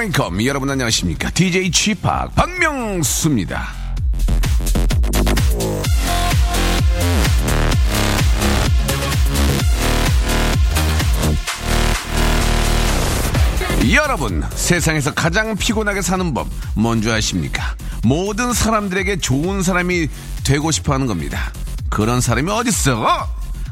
[0.00, 3.68] Welcome 여러분 안녕하십니까 DJ G-Park 박명수입니다
[13.92, 17.74] 여러분 세상에서 가장 피곤하게 사는 법 뭔지 아십니까?
[18.02, 20.08] 모든 사람들에게 좋은 사람이
[20.44, 21.52] 되고 싶어 하는 겁니다.
[21.90, 23.28] 그런 사람이 어딨어?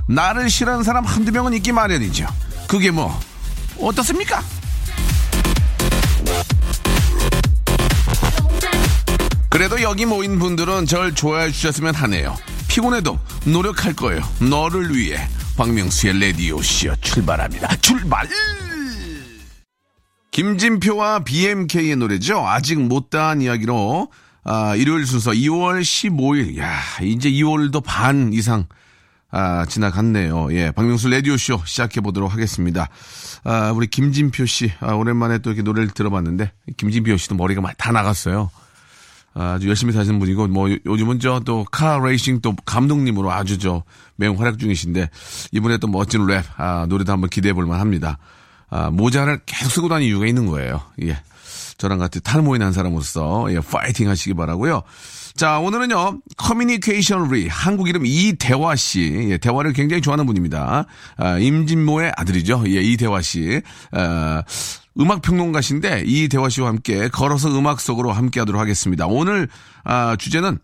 [0.08, 2.26] 나를 싫어하는 사람 한두 명은 있기 마련이죠.
[2.66, 3.18] 그게 뭐
[3.80, 4.42] 어떻습니까
[9.68, 12.34] 그래도 여기 모인 분들은 절 좋아해 주셨으면 하네요.
[12.68, 14.22] 피곤해도 노력할 거예요.
[14.40, 15.18] 너를 위해
[15.58, 17.76] 박명수의 레디오쇼 출발합니다.
[17.76, 18.26] 출발!
[20.30, 22.48] 김진표와 BMK의 노래죠.
[22.48, 24.10] 아직 못다한 이야기로
[24.44, 26.56] 아, 일요일 순서 2월 15일.
[26.56, 28.64] 야, 이제 2월도 반 이상
[29.30, 30.50] 아, 지나갔네요.
[30.54, 32.88] 예, 박명수 라디오쇼 시작해 보도록 하겠습니다.
[33.44, 38.50] 아, 우리 김진표 씨, 아, 오랜만에 또 이렇게 노래를 들어봤는데, 김진표 씨도 머리가 다 나갔어요.
[39.34, 43.84] 아주 열심히 사시는 분이고, 뭐, 요즘은 저 또 카 레이싱 또 감독님으로 아주 저
[44.16, 45.10] 매우 활약 중이신데,
[45.52, 48.18] 이번에 또 멋진 랩, 아, 노래도 한번 기대해 볼 만 합니다.
[48.70, 50.80] 아, 모자를 계속 쓰고 다니는 이유가 있는 거예요.
[51.02, 51.18] 예.
[51.78, 54.82] 저랑 같이 탈모인 한 사람으로서, 예, 파이팅 하시기 바라고요
[55.36, 59.28] 자, 오늘은요, 커뮤니케이션 리, 한국 이름 이대화 씨.
[59.30, 60.86] 예, 대화를 굉장히 좋아하는 분입니다.
[61.16, 62.64] 아, 임진모의 아들이죠.
[62.66, 63.62] 예, 이대화 씨.
[63.92, 64.42] 아,
[65.00, 69.06] 음악 평론가신데 이 대화 씨와 함께 걸어서 음악 속으로 함께 하도록 하겠습니다.
[69.06, 69.48] 오늘,
[69.84, 70.58] 아, 주제는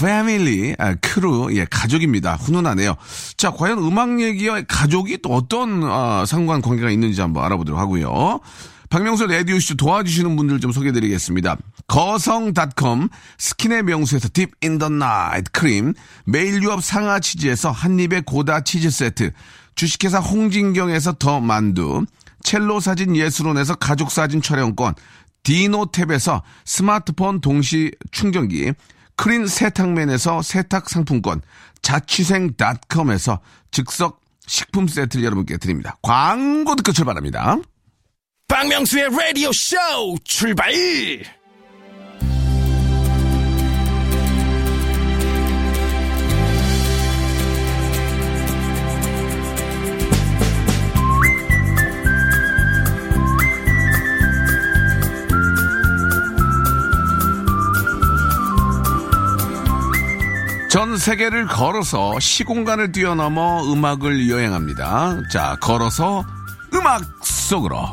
[0.00, 2.34] 패밀리, 아, 크루, 예, 가족입니다.
[2.36, 2.96] 훈훈하네요.
[3.36, 8.40] 자, 과연 음악 얘기와 가족이 또 어떤, 아, 상관 관계가 있는지 한번 알아보도록 하고요.
[8.88, 11.56] 박명수 라디오쇼 도와주시는 분들 좀 소개해드리겠습니다.
[11.88, 13.08] 거성닷컴
[13.38, 15.92] 스킨의 명수에서 딥 인 더 나이트 크림
[16.24, 19.32] 매일 유업 상하 치즈에서 한입의 고다 치즈 세트
[19.74, 22.04] 주식회사 홍진경에서 더 만두
[22.46, 24.94] 첼로 사진 예술원에서 가족 사진 촬영권
[25.42, 28.72] 디노탭에서 스마트폰 동시 충전기
[29.16, 31.42] 크린 세탁맨에서 세탁 상품권
[31.82, 33.40] 자취생닷컴에서
[33.72, 35.96] 즉석 식품 세트를 여러분께 드립니다.
[36.02, 37.58] 광고 듣고 출발합니다.
[38.46, 39.76] 박명수의 라디오 쇼
[40.22, 40.70] 출발!
[60.96, 65.20] 전 세계를 걸어서 시공간을 뛰어넘어 음악을 여행합니다.
[65.30, 66.24] 자, 걸어서
[66.72, 67.86] 음악 속으로.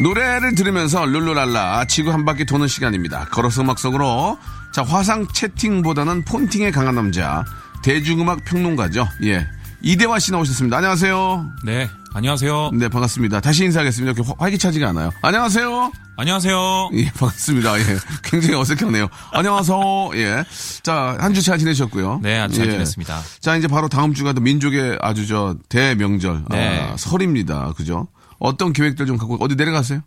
[0.00, 3.26] 노래를 들으면서 룰루랄라 지구 한 바퀴 도는 시간입니다.
[3.26, 4.38] 걸어서 음악 속으로
[4.72, 7.44] 자 화상 채팅보다는 폰팅에 강한 남자
[7.82, 9.06] 대중음악 평론가죠.
[9.24, 9.46] 예
[9.82, 10.78] 이대화 씨 나오셨습니다.
[10.78, 11.52] 안녕하세요.
[11.64, 12.70] 네, 안녕하세요.
[12.74, 13.40] 네 반갑습니다.
[13.40, 14.12] 다시 인사하겠습니다.
[14.12, 15.10] 이렇게 화- 활기차지가 않아요.
[15.22, 15.90] 안녕하세요.
[16.16, 16.90] 안녕하세요.
[16.94, 17.76] 예 반갑습니다.
[17.80, 17.84] 예
[18.22, 19.08] 굉장히 어색하네요.
[19.32, 19.78] 안녕하세요.
[20.14, 20.44] 예.
[20.78, 22.20] 예자한 주 잘 지내셨고요.
[22.22, 22.70] 네, 아주 잘 예.
[22.70, 23.20] 지냈습니다.
[23.40, 26.78] 자 이제 바로 다음 주가 또 민족의 아주 저 대명절 네.
[26.92, 27.72] 아, 설입니다.
[27.76, 28.06] 그죠?
[28.38, 30.00] 어떤 계획들 좀 갖고 어디 내려가세요?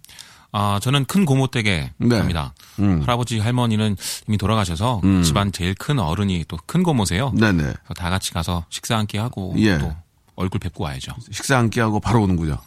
[0.54, 2.18] 아, 저는 큰 고모 댁에 네.
[2.20, 2.54] 갑니다.
[2.80, 3.02] 음.
[3.02, 3.98] 할아버지 할머니는
[4.30, 7.34] 이미 돌아가셔서 집안 제일 큰 어른이 또 큰 고모세요.
[7.36, 7.74] 네네.
[7.98, 9.78] 다 같이 가서 식사 한 끼 하고 예.
[9.78, 9.94] 또
[10.38, 11.12] 얼굴 뵙고 와야죠.
[11.32, 12.58] 식사 한끼 하고 바로 오는군요.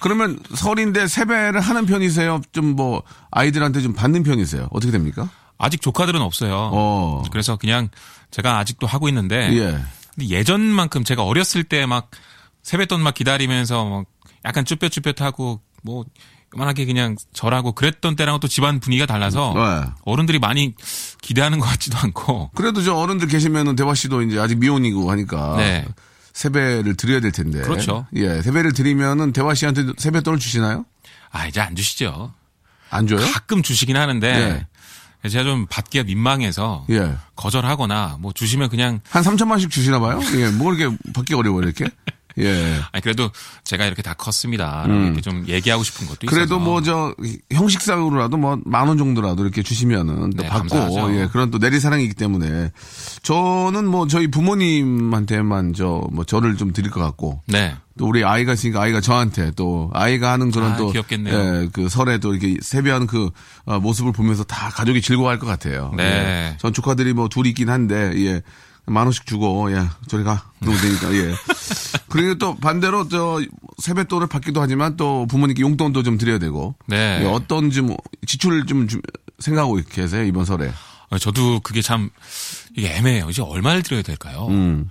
[0.00, 2.40] 그러면 설인데 세배를 하는 편이세요?
[2.52, 4.68] 좀 뭐 아이들한테 좀 받는 편이세요?
[4.70, 5.28] 어떻게 됩니까?
[5.58, 6.70] 아직 조카들은 없어요.
[6.72, 7.22] 어.
[7.32, 7.88] 그래서 그냥
[8.30, 9.78] 제가 아직도 하고 있는데 예.
[10.14, 12.10] 근데 예전만큼 제가 어렸을 때 막
[12.62, 14.06] 세뱃돈 막 기다리면서 막
[14.44, 16.04] 약간 쭈뼛쭈뼛하고 뭐
[16.56, 19.90] 요만하게 그냥 절하고 그랬던 때랑은 또 집안 분위기가 달라서 네.
[20.04, 20.74] 어른들이 많이
[21.22, 25.84] 기대하는 것 같지도 않고 그래도 저 어른들 계시면은 대화 씨도 이제 아직 미혼이고 하니까 네.
[26.34, 27.60] 세배를 드려야 될 텐데.
[27.62, 28.06] 그렇죠.
[28.14, 30.84] 예, 세배를 드리면은 대화 씨한테 세뱃돈을 주시나요?
[31.30, 32.32] 아 이제 안 주시죠.
[32.90, 33.20] 안 줘요?
[33.32, 34.66] 가끔 주시긴 하는데
[35.24, 35.28] 예.
[35.28, 37.14] 제가 좀 받기가 민망해서 예.
[37.36, 40.20] 거절하거나 뭐 주시면 그냥 한 3천만씩 주시나 봐요?
[40.36, 41.86] 예, 뭐 이렇게 받기 어려워요, 이렇게?
[42.38, 42.80] 예.
[42.92, 43.30] 아니 그래도
[43.64, 44.84] 제가 이렇게 다 컸습니다.
[44.88, 46.26] 이렇게 좀 얘기하고 싶은 것도 음.
[46.26, 46.58] 그래도.
[46.58, 47.14] 뭐 저
[47.52, 51.20] 형식상으로라도 뭐 만 원 정도라도 이렇게 주시면은 또 네, 받고 감사하죠.
[51.20, 52.72] 예 그런 또 내리사랑이기 때문에
[53.22, 57.76] 저는 뭐 저희 부모님한테만 저 뭐 저를 좀 드릴 것 같고 네.
[57.98, 61.34] 또 우리 아이가 있으니까 아이가 저한테 또 아이가 하는 그런 아, 또 귀엽겠네요.
[61.62, 63.30] 예, 그 설에 또 이렇게 세배하는 그
[63.64, 65.92] 어, 모습을 보면서 다 가족이 즐거워할 것 같아요.
[65.96, 66.02] 네.
[66.04, 66.56] 예.
[66.60, 68.42] 전 조카들이 뭐 둘이 있긴 한데 예.
[68.86, 70.44] 만 원씩 주고, 예, 저리 가.
[70.60, 71.34] 그러면 되니까, 예.
[72.08, 73.40] 그리고 또 반대로 저
[73.78, 76.74] 세뱃돈을 받기도 하지만 또 부모님께 용돈도 좀 드려야 되고.
[76.86, 77.20] 네.
[77.22, 77.96] 예, 어떤 좀
[78.26, 79.00] 지출을 좀 주-
[79.38, 80.70] 생각하고 계세요, 이번 설에?
[81.10, 82.10] 어, 저도 그게 참
[82.76, 83.28] 이게 애매해요.
[83.30, 84.46] 이제 얼마를 드려야 될까요?
[84.50, 84.90] 음.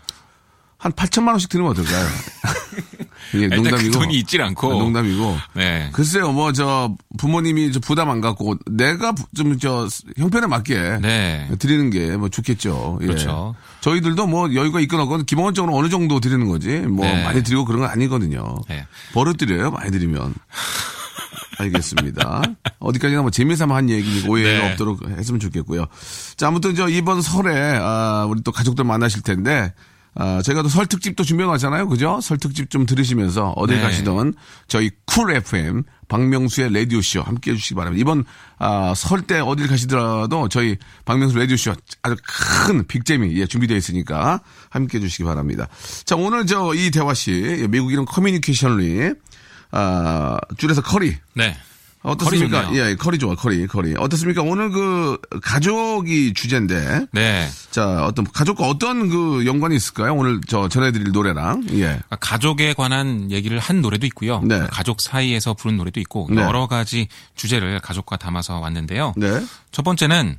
[0.83, 2.05] 한 8천만 원씩 드리면 어떨까요?
[3.35, 3.91] 예, 일단 농담이고.
[3.91, 4.67] 그 돈이 있질 않고.
[4.69, 5.37] 아, 농담이고.
[5.53, 5.89] 네.
[5.93, 9.87] 글쎄요, 뭐, 저, 부모님이 저 부담 안 갖고, 내가 좀, 저,
[10.17, 10.99] 형편에 맞게.
[11.01, 11.49] 네.
[11.57, 12.99] 드리는 게 뭐 좋겠죠.
[13.01, 13.05] 예.
[13.05, 13.55] 그렇죠.
[13.79, 16.79] 저희들도 뭐 여유가 있거나 기본적으로 어느 정도 드리는 거지.
[16.79, 17.23] 뭐 네.
[17.23, 18.55] 많이 드리고 그런 건 아니거든요.
[18.67, 18.85] 네.
[19.13, 20.33] 버릇 드려요, 많이 드리면.
[21.59, 22.41] 알겠습니다.
[22.79, 24.71] 어디까지나 뭐 재미삼아 한 얘기니 오해가 네.
[24.71, 25.85] 없도록 했으면 좋겠고요.
[26.35, 29.73] 자, 아무튼 저 이번 설에, 아, 우리 또 가족들 만나실 텐데,
[30.15, 31.87] 아, 저희가 또 설 특집도 준비해 놨잖아요.
[31.87, 32.19] 그죠?
[32.21, 33.81] 설 특집 좀 들으시면서 어딜 네.
[33.83, 34.33] 가시던
[34.67, 37.99] 저희 Cool FM 박명수의 라디오쇼 함께 해주시기 바랍니다.
[38.01, 38.23] 이번,
[38.59, 41.73] 아, 설 때 어딜 가시더라도 저희 박명수 라디오쇼
[42.03, 42.15] 아주
[42.67, 45.67] 큰 빅재미, 예, 준비되어 있으니까 함께 해주시기 바랍니다.
[46.05, 49.13] 자, 오늘 저 이 대화 씨, 미국 이름 커뮤니케이션리,
[49.71, 51.17] 아, 줄여서 커리.
[51.33, 51.55] 네.
[52.03, 52.65] 어떻습니까?
[52.65, 52.79] 커리.
[52.79, 53.95] 예, 커리 좋아, 커리, 커리.
[53.97, 54.41] 어떻습니까?
[54.41, 57.49] 오늘 그 가족이 주제인데, 네.
[57.71, 60.13] 자, 어떤 가족과 어떤 그 연관이 있을까요?
[60.13, 61.77] 오늘 저 전해드릴 노래랑, 예.
[61.77, 64.41] 그러니까 가족에 관한 얘기를 한 노래도 있고요.
[64.41, 64.59] 네.
[64.69, 66.41] 가족 사이에서 부른 노래도 있고 네.
[66.41, 69.13] 여러 가지 주제를 가족과 담아서 왔는데요.
[69.15, 69.43] 네.
[69.71, 70.37] 첫 번째는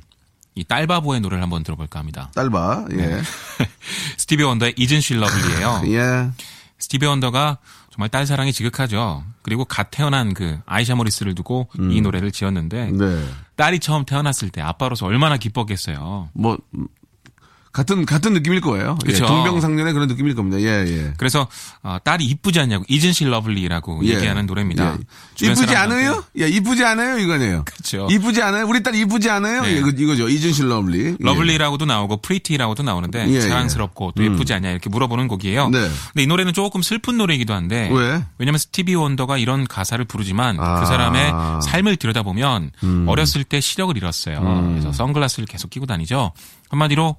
[0.53, 2.31] 이 딸바보의 노래를 한번 들어볼까 합니다.
[2.35, 3.21] 딸바, 예.
[4.17, 5.81] 스티비 원더의 Isn't She Lovely예요.
[5.87, 6.29] 예.
[6.77, 7.57] 스티비 원더가
[7.95, 9.23] 정말 딸 사랑이 지극하죠.
[9.41, 12.97] 그리고 갓 태어난 그 아이샤 모리스를 두고 이 노래를 지었는데 음.
[12.97, 13.23] 네.
[13.55, 16.29] 딸이 처음 태어났을 때 아빠로서 얼마나 기뻤겠어요.
[16.33, 16.87] 뭐, 음,
[17.75, 18.97] 같은, 같은 느낌일 거예요.
[19.05, 19.25] 예, 그쵸.
[19.25, 20.61] 동병상련의 그런 느낌일 겁니다.
[20.61, 21.13] 예, 예.
[21.17, 21.45] 그래서
[21.83, 24.15] 어, 딸이 이쁘지 않냐고 Isn't she lovely라고 예.
[24.15, 24.97] 얘기하는 노래입니다.
[25.43, 25.45] 예.
[25.45, 25.75] 이쁘지.
[25.75, 26.23] 않아요?
[26.39, 27.17] 예, 이쁘지 않아요?
[27.17, 27.63] 이거네요.
[27.65, 28.07] 그쵸.
[28.09, 28.65] 이쁘지 않아요?
[28.65, 29.63] 우리 딸 이쁘지 않아요?
[29.63, 29.79] 네.
[29.79, 30.29] 이거, 이거 죠.
[30.29, 31.05] Isn't she lovely.
[31.05, 31.15] 예.
[31.19, 35.67] lovely라고도 나오고 pretty라고도 나오는데 예, 사랑스럽고 또 예쁘지 않냐 이렇게 물어보는 곡이에요.
[35.67, 35.79] 네.
[36.13, 38.23] 근데 이 노래는 조금 슬픈 노래이기도 한데 왜?
[38.37, 40.75] 왜냐면 스티비 원더가 이런 가사를 부르지만 아.
[40.77, 40.79] 음.
[40.79, 42.71] 그 사람의 삶을 들여다보면
[43.07, 44.39] 어렸을 때 시력을 잃었어요.
[44.69, 46.31] 그래서 선글라스를 계속 끼고 다니죠.
[46.69, 47.17] 한마디로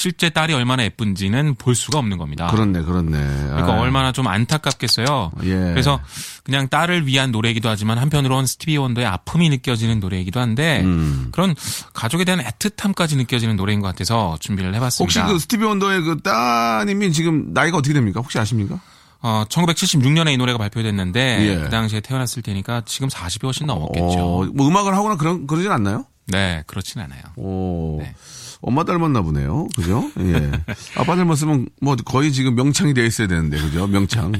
[0.00, 2.46] 실제 딸이 얼마나 예쁜지는 볼 수가 없는 겁니다.
[2.46, 3.18] 그렇네, 그렇네.
[3.18, 3.80] 그러니까 아.
[3.80, 5.32] 얼마나 좀 안타깝겠어요.
[5.42, 5.48] 예.
[5.50, 6.00] 그래서
[6.42, 11.28] 그냥 딸을 위한 노래이기도 하지만 한편으로는 스티비 원더의 아픔이 느껴지는 노래이기도 한데 음.
[11.32, 11.54] 그런
[11.92, 15.20] 가족에 대한 애틋함까지 느껴지는 노래인 것 같아서 준비를 해봤습니다.
[15.20, 18.20] 혹시 그 스티비 원더의 그 따님이 지금 나이가 어떻게 됩니까?
[18.22, 18.80] 혹시 아십니까?
[19.20, 21.62] 어, 1976년에 이 노래가 발표됐는데 예.
[21.64, 24.18] 그 당시에 태어났을 테니까 지금 40이 훨씬 넘었겠죠.
[24.18, 26.06] 어, 뭐 음악을 하거나 그런, 그러진 않나요?
[26.26, 27.20] 네, 그렇진 않아요.
[27.36, 27.98] 오.
[28.00, 28.14] 네.
[28.62, 29.68] 엄마 닮았나 보네요.
[29.76, 30.10] 그죠?
[30.20, 30.50] 예.
[30.96, 33.86] 아빠 닮았으면 뭐 거의 지금 명창이 되어 있어야 되는데, 그죠?
[33.86, 34.32] 명창.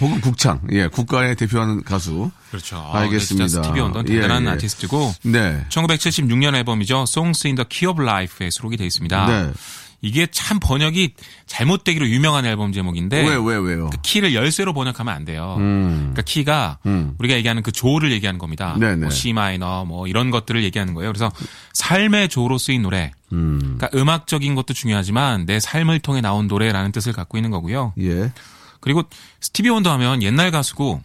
[0.00, 0.60] 혹은 국창.
[0.70, 2.30] 예, 국가에 대표하는 가수.
[2.50, 2.76] 그렇죠.
[2.92, 3.44] 알겠습니다.
[3.44, 4.48] 아, 스티비 원더는 예, 대단한 예.
[4.50, 5.66] 아티스트고 네.
[5.68, 7.04] 1976년 앨범이죠.
[7.08, 9.26] Songs in the Key of Life에 수록이 되어 있습니다.
[9.26, 9.52] 네.
[10.02, 11.14] 이게 참 번역이
[11.46, 13.90] 잘못되기로 유명한 앨범 제목인데 왜, 왜, 왜요?
[14.02, 15.56] 키를 열쇠로 번역하면 안 돼요.
[15.58, 16.12] 음.
[16.12, 17.14] 그러니까 키가 음.
[17.18, 18.76] 우리가 얘기하는 그 조를 얘기하는 겁니다.
[18.78, 18.96] 네네.
[18.96, 21.10] 뭐 C 마이너 뭐 이런 것들을 얘기하는 거예요.
[21.10, 21.30] 그래서
[21.74, 23.12] 삶의 조로 쓰인 노래.
[23.32, 23.76] 음.
[23.78, 27.92] 그러니까 음악적인 것도 중요하지만 내 삶을 통해 나온 노래라는 뜻을 갖고 있는 거고요.
[28.00, 28.32] 예.
[28.80, 29.04] 그리고
[29.40, 31.02] 스티비 원더 하면 옛날 가수고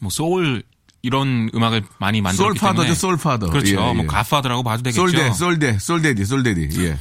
[0.00, 0.62] 뭐 소울
[1.02, 3.50] 이런 음악을 많이 만들었기 때문에 soul father죠, soul father.
[3.50, 3.76] 그렇죠.
[3.80, 3.92] 예, 예.
[3.92, 5.06] 뭐 godfather라고 봐도 되겠죠.
[5.06, 6.84] 솔데, soul dad, soul daddy, soul daddy.
[6.84, 6.98] 예.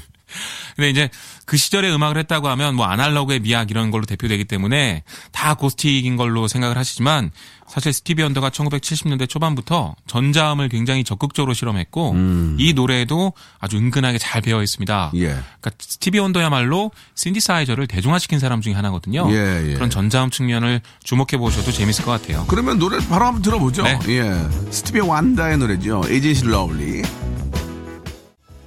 [0.75, 1.09] 근데 이제
[1.45, 6.47] 그 시절에 음악을 했다고 하면 뭐 아날로그의 미학 이런 걸로 대표되기 때문에 다 acoustic인 걸로
[6.47, 7.31] 생각을 하시지만
[7.67, 12.15] 사실 스티비 원더가 1970년대 초반부터 전자음을 굉장히 적극적으로 실험했고
[12.57, 15.11] 이 노래에도 아주 은근하게 잘 배어 있습니다.
[15.13, 15.19] 음.
[15.19, 15.27] 예.
[15.27, 19.27] 그러니까 스티비 원더야말로 신디사이저를 대중화시킨 사람 중에 하나거든요.
[19.31, 19.73] 예, 예.
[19.73, 22.45] 그런 전자음 측면을 주목해 보셔도 재밌을 것 같아요.
[22.47, 23.83] 그러면 노래 바로 한번 들어보죠.
[23.83, 23.99] 네.
[24.09, 24.71] 예.
[24.71, 26.03] 스티비 원더의 노래죠.
[26.09, 27.03] Isn't She Lovely.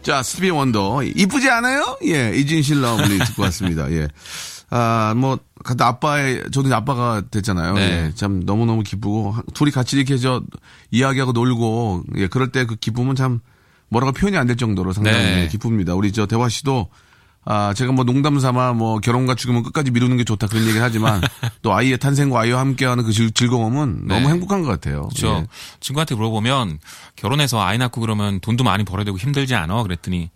[0.03, 1.03] 자, 스티비 원더.
[1.05, 1.99] 이쁘지 않아요?
[2.07, 3.91] 예, Isn't She Lovely 듣고 왔습니다.
[3.93, 4.09] 예.
[4.71, 7.75] 아, 뭐, 같은 아빠의, 저도 이제 아빠가 됐잖아요.
[7.75, 7.81] 네.
[8.07, 10.43] 예, 참 너무너무 기쁘고, 하- 둘이 같이 이렇게 저,
[10.91, 13.41] 이야기하고 놀고, 예, 그럴 때 그 기쁨은 참,
[13.89, 15.43] 뭐라고 표현이 안 될 정도로 상당히 네.
[15.43, 15.95] 예, 기쁩니다.
[15.95, 16.89] 우리 저 대화 씨도,
[17.45, 21.21] 아, 제가 뭐 농담 삼아 뭐 결혼과 죽음은 끝까지 미루는 게 좋다 그런 얘기를 하지만
[21.63, 24.15] 또 아이의 탄생과 아이와 함께하는 그 즐- 즐거움은 네.
[24.15, 25.09] 너무 행복한 것 같아요.
[25.09, 25.29] 그렇죠.
[25.43, 25.47] 예.
[25.81, 26.79] 친구한테 물어보면
[27.17, 29.83] 결혼해서 아이 낳고 그러면 돈도 많이 벌어야 되고 힘들지 않아?
[29.83, 30.31] 그랬더니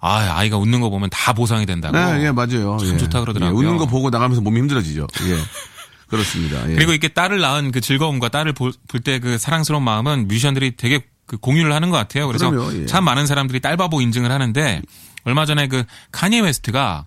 [0.00, 1.96] 아, 아이가 웃는 거 보면 다 보상이 된다고.
[1.96, 2.76] 네, 예, 맞아요.
[2.80, 2.96] 참 예.
[2.98, 3.56] 좋다 그러더라고요.
[3.56, 5.06] 예, 웃는 거 보고 나가면서 몸이 힘들어지죠.
[5.28, 5.36] 예.
[6.08, 6.68] 그렇습니다.
[6.70, 6.74] 예.
[6.74, 8.72] 그리고 이렇게 딸을 낳은 그 즐거움과 딸을 볼
[9.04, 12.26] 때 그 사랑스러운 마음은 뮤지션들이 되게 그 공유를 하는 것 같아요.
[12.26, 12.86] 그래서 그럼요, 예.
[12.86, 14.82] 참 많은 사람들이 딸바보 인증을 하는데
[15.28, 17.06] 얼마 전에 그 카니에 웨스트가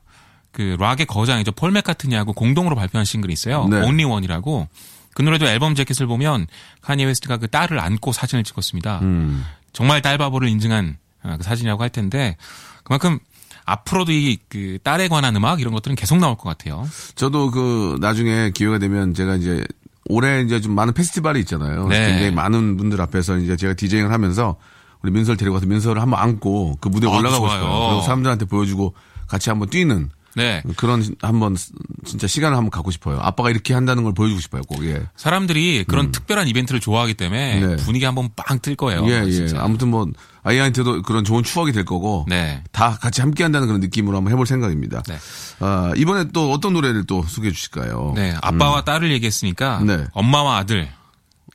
[0.52, 3.68] 그 락의 거장이죠 폴 맥카트니하고 공동으로 발표한 싱글이 있어요.
[3.68, 3.78] 네.
[3.82, 4.68] Only One이라고.
[5.14, 6.48] 그 노래도 앨범 재킷을 보면
[6.82, 9.00] 카니에 웨스트가 그 딸을 안고 사진을 찍었습니다.
[9.02, 9.44] 음.
[9.74, 12.38] 정말 딸 바보를 인증한 어, 그 사진이라고 할 텐데
[12.84, 13.20] 그만큼
[13.66, 16.88] 앞으로도 이 그 딸에 관한 음악 이런 것들은 계속 나올 것 같아요.
[17.16, 19.64] 저도 그 나중에 기회가 되면 제가 이제
[20.10, 21.88] 올해 이제 좀 많은 페스티벌이 있잖아요.
[21.88, 22.08] 네.
[22.08, 24.58] 굉장히 많은 분들 앞에서 이제 제가 디제잉을 하면서
[25.04, 27.60] 우리 민서를 데려가서 민서를 한번 안고 그 무대에 아, 올라가고 좋아요.
[27.62, 27.88] 싶어요.
[27.90, 28.94] 그리고 사람들한테 보여주고
[29.28, 30.64] 같이 한번 뛰는 네.
[30.78, 31.58] 그런 한번
[32.06, 33.20] 진짜 시간을 한번 갖고 싶어요.
[33.22, 34.62] 아빠가 이렇게 한다는 걸 보여주고 싶어요.
[34.62, 35.02] 꼭 예.
[35.18, 37.76] 사람들이 그런 특별한 이벤트를 좋아하기 때문에 네.
[37.78, 39.06] 분위기 한번 빵 뜰 거예요.
[39.10, 39.32] 예, 예.
[39.32, 39.62] 진짜.
[39.62, 40.08] 아무튼 뭐
[40.44, 42.64] 아이한테도 그런 좋은 추억이 될 거고 네.
[42.72, 45.02] 다 같이 함께 한다는 그런 느낌으로 한번 해볼 생각입니다.
[45.10, 45.18] 네.
[45.60, 48.14] 아, 이번에 또 어떤 노래를 또 소개해 주실까요?
[48.16, 48.34] 네.
[48.42, 49.88] 아빠와 딸을 얘기했으니까 음.
[49.88, 50.06] 네.
[50.14, 50.88] 엄마와 아들,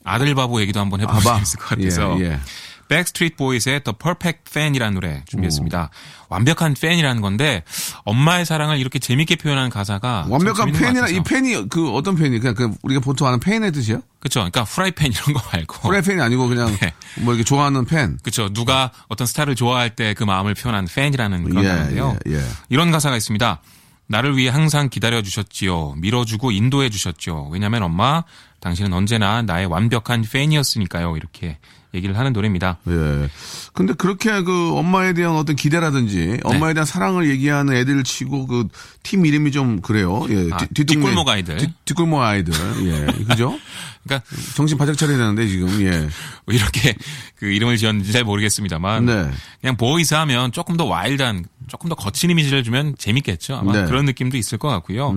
[0.05, 1.41] 아들 바보 얘기도 한번 해볼 수 아바.
[1.41, 2.21] 있을 것 같아서.
[2.21, 2.41] 예, 예.
[2.89, 5.91] 백스트리트 보이스의 The Perfect Fan이라는 노래 준비했습니다.
[6.29, 7.63] 완벽한 팬이라는 건데
[8.05, 11.09] 엄마의 사랑을 이렇게 재밌게 표현한 가사가 참 완벽한 같아서.
[11.13, 14.01] 이 팬이 그 어떤 팬이 그냥 그 우리가 보통 아는 팬의 뜻이요?
[14.19, 14.41] 그렇죠.
[14.41, 15.89] 그러니까 프라이팬 이런 거 말고.
[15.89, 16.93] 프라이팬이 아니고 그냥 네.
[17.21, 18.19] 뭐 이렇게 좋아하는 팬.
[18.23, 18.53] 그렇죠.
[18.53, 22.17] 누가 어떤 스타를 좋아할 때 그 마음을 표현한 팬이라는 그런 예, 단어인데요.
[22.29, 22.43] 예, 예.
[22.71, 23.61] 이런 가사가 있습니다.
[24.09, 25.95] 나를 위해 항상 기다려 주셨지요.
[25.99, 27.49] 밀어주고 인도해 주셨죠.
[27.51, 28.23] 왜냐하면 엄마,
[28.61, 31.17] 당신은 언제나 나의 완벽한 팬이었으니까요.
[31.17, 31.59] 이렇게
[31.97, 32.79] 얘기를 하는 노래입니다.
[32.89, 33.29] 예.
[33.73, 36.39] 근데 그렇게 그 엄마에 대한 어떤 기대라든지 네.
[36.45, 38.65] 엄마에 대한 사랑을 얘기하는 애들 치고 그
[39.03, 40.27] 팀 이름이 좀 그래요.
[40.31, 40.49] 예.
[40.53, 41.57] 아, 뒤- 뒷동네- 뒷골목 아이들.
[41.59, 42.53] 뒤, 뒷골목 아이들.
[42.87, 43.25] 예.
[43.25, 43.57] 그죠?
[44.07, 46.09] 그러니까 정신 바짝 차려야 되는데 지금 예.
[46.47, 46.95] 왜 이렇게
[47.37, 49.31] 그 이름을 지었는지 잘 모르겠습니다만 네.
[49.61, 53.57] 그냥 보이스 하면 조금 더 와일드한 조금 더 거친 이미지를 주면 재밌겠죠.
[53.57, 53.79] 아마 네.
[53.81, 53.87] 음.
[53.87, 55.15] 그런 느낌도 있을 것 같고요.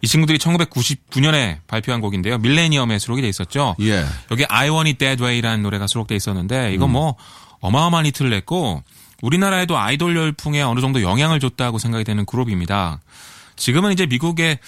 [0.00, 2.38] 이 친구들이 1999년에 발표한 곡인데요.
[2.38, 3.76] 밀레니엄에 수록이 돼 있었죠.
[3.80, 4.04] 예.
[4.30, 6.74] 여기 I Want It That Way라는 노래가 수록돼 있었는데 음.
[6.74, 7.16] 이건 뭐
[7.60, 8.82] 어마어마한 히트를 냈고
[9.22, 13.00] 우리나라에도 아이돌 열풍에 어느 정도 영향을 줬다고 생각이 되는 그룹입니다.
[13.56, 14.58] 지금은 이제 미국의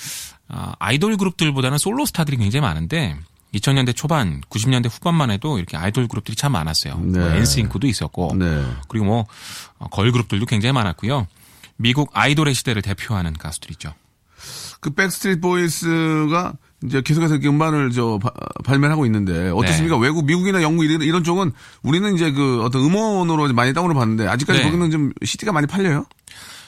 [0.48, 3.16] 아, 아이돌 그룹들보다는 솔로 스타들이 굉장히 많은데
[3.54, 6.98] 2000년대 초반, 90년대 후반만 해도 이렇게 아이돌 그룹들이 참 많았어요.
[6.98, 7.18] 네.
[7.18, 8.64] 뭐 엔싱크도 있었고 네.
[8.88, 9.26] 그리고 뭐
[9.90, 11.26] 걸그룹들도 굉장히 많았고요.
[11.76, 13.92] 미국 아이돌의 시대를 대표하는 가수들이죠.
[14.80, 16.52] 그 백스트리트 보이스가
[16.84, 18.30] 이제 계속해서 이렇게 음반을 저 바-
[18.64, 19.96] 발매를 하고 있는데 어떻습니까?
[19.96, 20.02] 네.
[20.02, 24.60] 외국 미국이나 영국 이런, 이런 쪽은 우리는 이제 그 어떤 음원으로 많이 다운을 받는데 아직까지
[24.60, 24.64] 네.
[24.64, 26.04] 거기는 좀 CD가 많이 팔려요?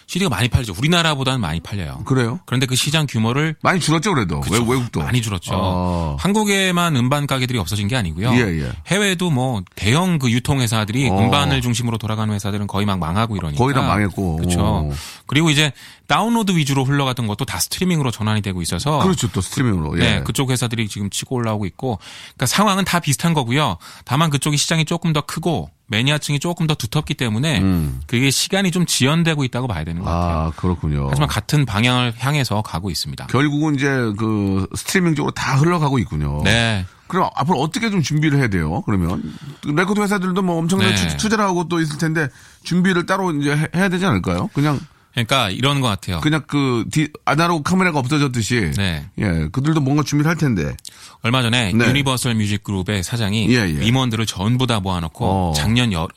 [0.08, 0.74] CD가 많이 팔죠.
[0.76, 2.02] 우리나라보다는 많이 팔려요.
[2.06, 2.40] 그래요?
[2.46, 4.54] 그런데 그 시장 규모를 많이 줄었죠 그래도 그쵸.
[4.54, 5.52] 외, 외국도 많이 줄었죠.
[5.54, 6.16] 어.
[6.18, 8.32] 한국에만 음반 가게들이 없어진 게 아니고요.
[8.32, 8.72] 예, 예.
[8.86, 11.18] 해외도 뭐 대형 그 유통 회사들이 어.
[11.18, 13.62] 음반을 중심으로 돌아가는 회사들은 거의 막 망하고 이러니까.
[13.62, 14.36] 거의 다 망했고.
[14.36, 14.60] 그렇죠.
[14.62, 14.90] 어.
[15.26, 15.72] 그리고 이제
[16.06, 19.00] 다운로드 위주로 흘러갔던 것도 다 스트리밍으로 전환이 되고 있어서.
[19.00, 20.02] 그렇죠 또 스트리밍으로 예.
[20.02, 21.98] 네, 그쪽 회사들이 지금 치고 올라오고 있고,
[22.28, 23.76] 그러니까 상황은 다 비슷한 거고요.
[24.06, 27.60] 다만 그쪽이 시장이 조금 더 크고 매니아층이 조금 더 두텁기 때문에
[28.06, 30.28] 그게 시간이 좀 지연되고 있다고 봐야 되는 것 같아요.
[30.28, 30.46] 음.
[30.48, 31.06] 아 그렇군요.
[31.10, 33.26] 하지만 같은 방향을 향해서 가고 있습니다.
[33.28, 33.86] 결국은 이제
[34.18, 36.42] 그 스트리밍 쪽으로 다 흘러가고 있군요.
[36.44, 36.84] 네.
[37.06, 38.82] 그럼 앞으로 어떻게 좀 준비를 해야 돼요?
[38.82, 39.22] 그러면
[39.64, 41.08] 레코드 회사들도 뭐 엄청나게 네.
[41.08, 42.28] 투- 투자를 하고 또 있을 텐데
[42.64, 44.48] 준비를 따로 이제 해- 해야 되지 않을까요?
[44.52, 44.78] 그냥
[45.24, 46.20] 그러니까 이런 것 같아요.
[46.20, 49.06] 그냥 그 디, 아날로그 카메라가 없어졌듯이 네.
[49.18, 50.76] 예 그들도 뭔가 준비를 할 텐데
[51.22, 51.86] 얼마 전에 네.
[51.86, 53.84] 유니버설 뮤직 그룹의 사장이 예, 예.
[53.84, 55.52] 임원들을 전부 다 모아놓고 어.
[55.56, 56.08] 작년 여,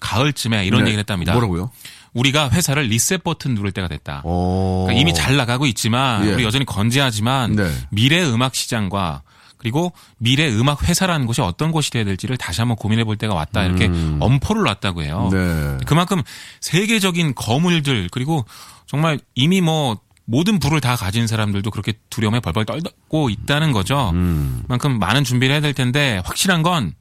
[0.00, 0.88] 가을쯤에 이런 네.
[0.88, 1.32] 얘기를 했답니다.
[1.32, 1.70] 뭐라고요?
[2.12, 4.22] 우리가 회사를 리셋 버튼 누를 때가 됐다.
[4.24, 4.84] 어.
[4.86, 6.34] 그러니까 이미 잘 나가고 있지만 예.
[6.34, 7.70] 우리 여전히 건재하지만 네.
[7.90, 9.22] 미래 음악 시장과
[9.60, 13.62] 그리고 미래 음악 회사라는 곳이 어떤 곳이 돼야 될지를 다시 한번 고민해 볼 때가 왔다.
[13.62, 15.28] 이렇게 엄포를 놨다고 해요.
[15.30, 15.76] 네.
[15.86, 16.22] 그만큼
[16.60, 18.46] 세계적인 거물들 그리고
[18.86, 24.10] 정말 이미 뭐 모든 부를 다 가진 사람들도 그렇게 두려움에 벌벌 떨고 있다는 거죠.
[24.14, 24.62] 음.
[24.62, 26.94] 그만큼 많은 준비를 해야 될 텐데 확실한 건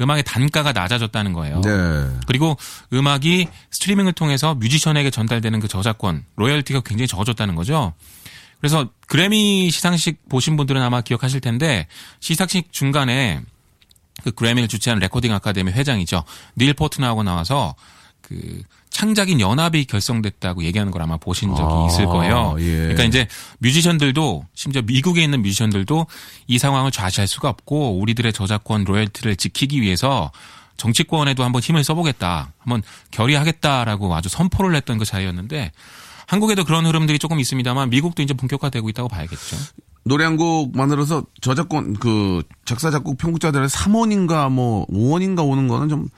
[0.00, 1.60] 음악의 단가가 낮아졌다는 거예요.
[1.60, 1.70] 네.
[2.26, 2.56] 그리고
[2.94, 7.92] 음악이 스트리밍을 통해서 뮤지션에게 전달되는 그 저작권, 로열티가 굉장히 적어졌다는 거죠.
[8.66, 11.86] 그래서 그래미 시상식 보신 분들은 아마 기억하실 텐데
[12.18, 13.40] 시상식 중간에
[14.24, 16.24] 그 그래미를 주최한 레코딩 아카데미 회장이죠.
[16.58, 17.76] 닐 포트나우하고 나와서
[18.22, 22.56] 그 창작인 연합이 결성됐다고 얘기하는 걸 아마 보신 적이 아, 있을 거예요.
[22.58, 22.76] 예.
[22.76, 26.08] 그러니까 이제 뮤지션들도 심지어 미국에 있는 뮤지션들도
[26.48, 30.32] 이 상황을 좌시할 수가 없고 우리들의 저작권 로열티를 지키기 위해서
[30.76, 32.82] 정치권에도 한번 힘을 써보겠다, 한번
[33.12, 35.70] 결의하겠다라고 아주 선포를 했던 그 자리였는데
[36.26, 39.56] 한국에도 그런 흐름들이 조금 있습니다만 미국도 이제 본격화되고 있다고 봐야겠죠.
[40.04, 46.08] 노래 한 곡 만들어서 저작권 그 작사 작곡 편곡자들의 3원인가 뭐 5원인가 오는 거는 좀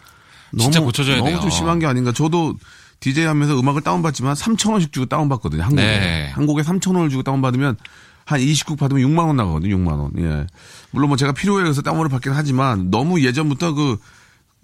[0.51, 1.41] 너무 너무 돼요.
[1.41, 2.13] 좀 심한 게 아닌가.
[2.13, 2.55] 저도
[3.01, 5.63] DJ 하면서 음악을 다운받지만 3천 원씩 주고 다운받거든요.
[5.63, 6.31] 한국에 네.
[6.35, 7.77] 한국에 3천 원을 주고 다운받으면
[8.25, 9.77] 한 20곡 받으면 6만 원 나가거든요.
[9.77, 10.13] 6만 원.
[10.19, 10.47] 예.
[10.91, 13.99] 물론 뭐 제가 필요해서 다운을 받긴 하지만 너무 예전부터 그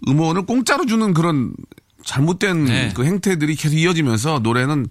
[0.08, 1.54] 음원을 공짜로 주는 그런
[2.04, 2.92] 잘못된 네.
[2.94, 4.88] 그 행태들이 계속 이어지면서 노래는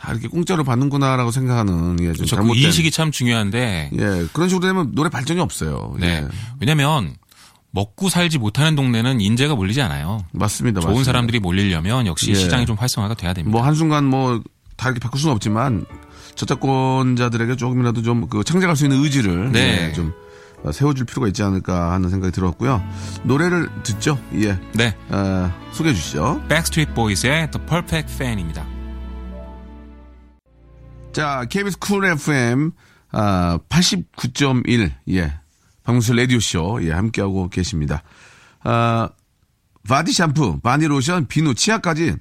[0.00, 2.22] 다 이렇게 공짜로 받는구나라고 생각하는 예, 좀 그렇죠.
[2.22, 5.94] 그 잘못된 인식이 참 중요한데 예, 그런 식으로 되면 노래 발전이 없어요.
[5.98, 6.06] 네.
[6.22, 6.28] 예.
[6.60, 7.14] 왜냐면
[7.72, 10.24] 먹고 살지 못하는 동네는 인재가 몰리지 않아요.
[10.32, 10.80] 맞습니다.
[10.80, 11.04] 좋은 맞습니다.
[11.12, 12.34] 사람들이 몰리려면 역시 예.
[12.34, 13.56] 시장이 좀 활성화가 돼야 됩니다.
[13.56, 14.40] 뭐 한순간 뭐
[14.76, 15.84] 다 이렇게 바꿀 수는 없지만
[16.36, 19.88] 저작권자들에게 조금이라도 좀 그 창작할 수 있는 의지를 네.
[19.88, 20.12] 예, 좀
[20.72, 22.82] 세워줄 필요가 있지 않을까 하는 생각이 들었고요.
[23.24, 24.18] 노래를 듣죠.
[24.36, 24.58] 예.
[24.72, 24.94] 네.
[25.10, 26.42] 어, 소개해 주시죠.
[26.48, 28.66] 백스트리트 보이스의 The Perfect Fan입니다.
[31.12, 32.72] 자, KBS 쿨 FM
[33.12, 35.34] 아, 89.1 예.
[35.82, 38.02] 박명수 라디오쇼 예, 함께하고 계십니다.
[38.62, 39.08] 아,
[39.88, 42.14] 바디 샴푸, 바디 로션, 비누, 치약까지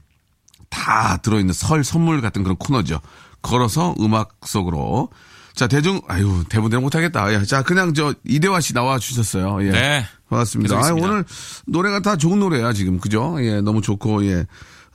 [0.70, 3.00] 다 들어있는 설 선물 같은 그런 코너죠.
[3.42, 5.10] 걸어서 음악 속으로.
[5.54, 7.34] 자, 대중, 아유, 대본대로 못하겠다.
[7.34, 7.44] 예.
[7.44, 9.66] 자, 그냥 저, 이대화 씨 나와 주셨어요.
[9.68, 9.72] 예.
[9.72, 10.06] 네.
[10.30, 10.78] 반갑습니다.
[10.78, 10.94] 아.
[10.94, 11.26] 오늘
[11.68, 13.00] 노래가 다 좋은 노래야, 지금.
[13.00, 13.36] 그죠?
[13.40, 14.46] 예, 너무 좋고, 예.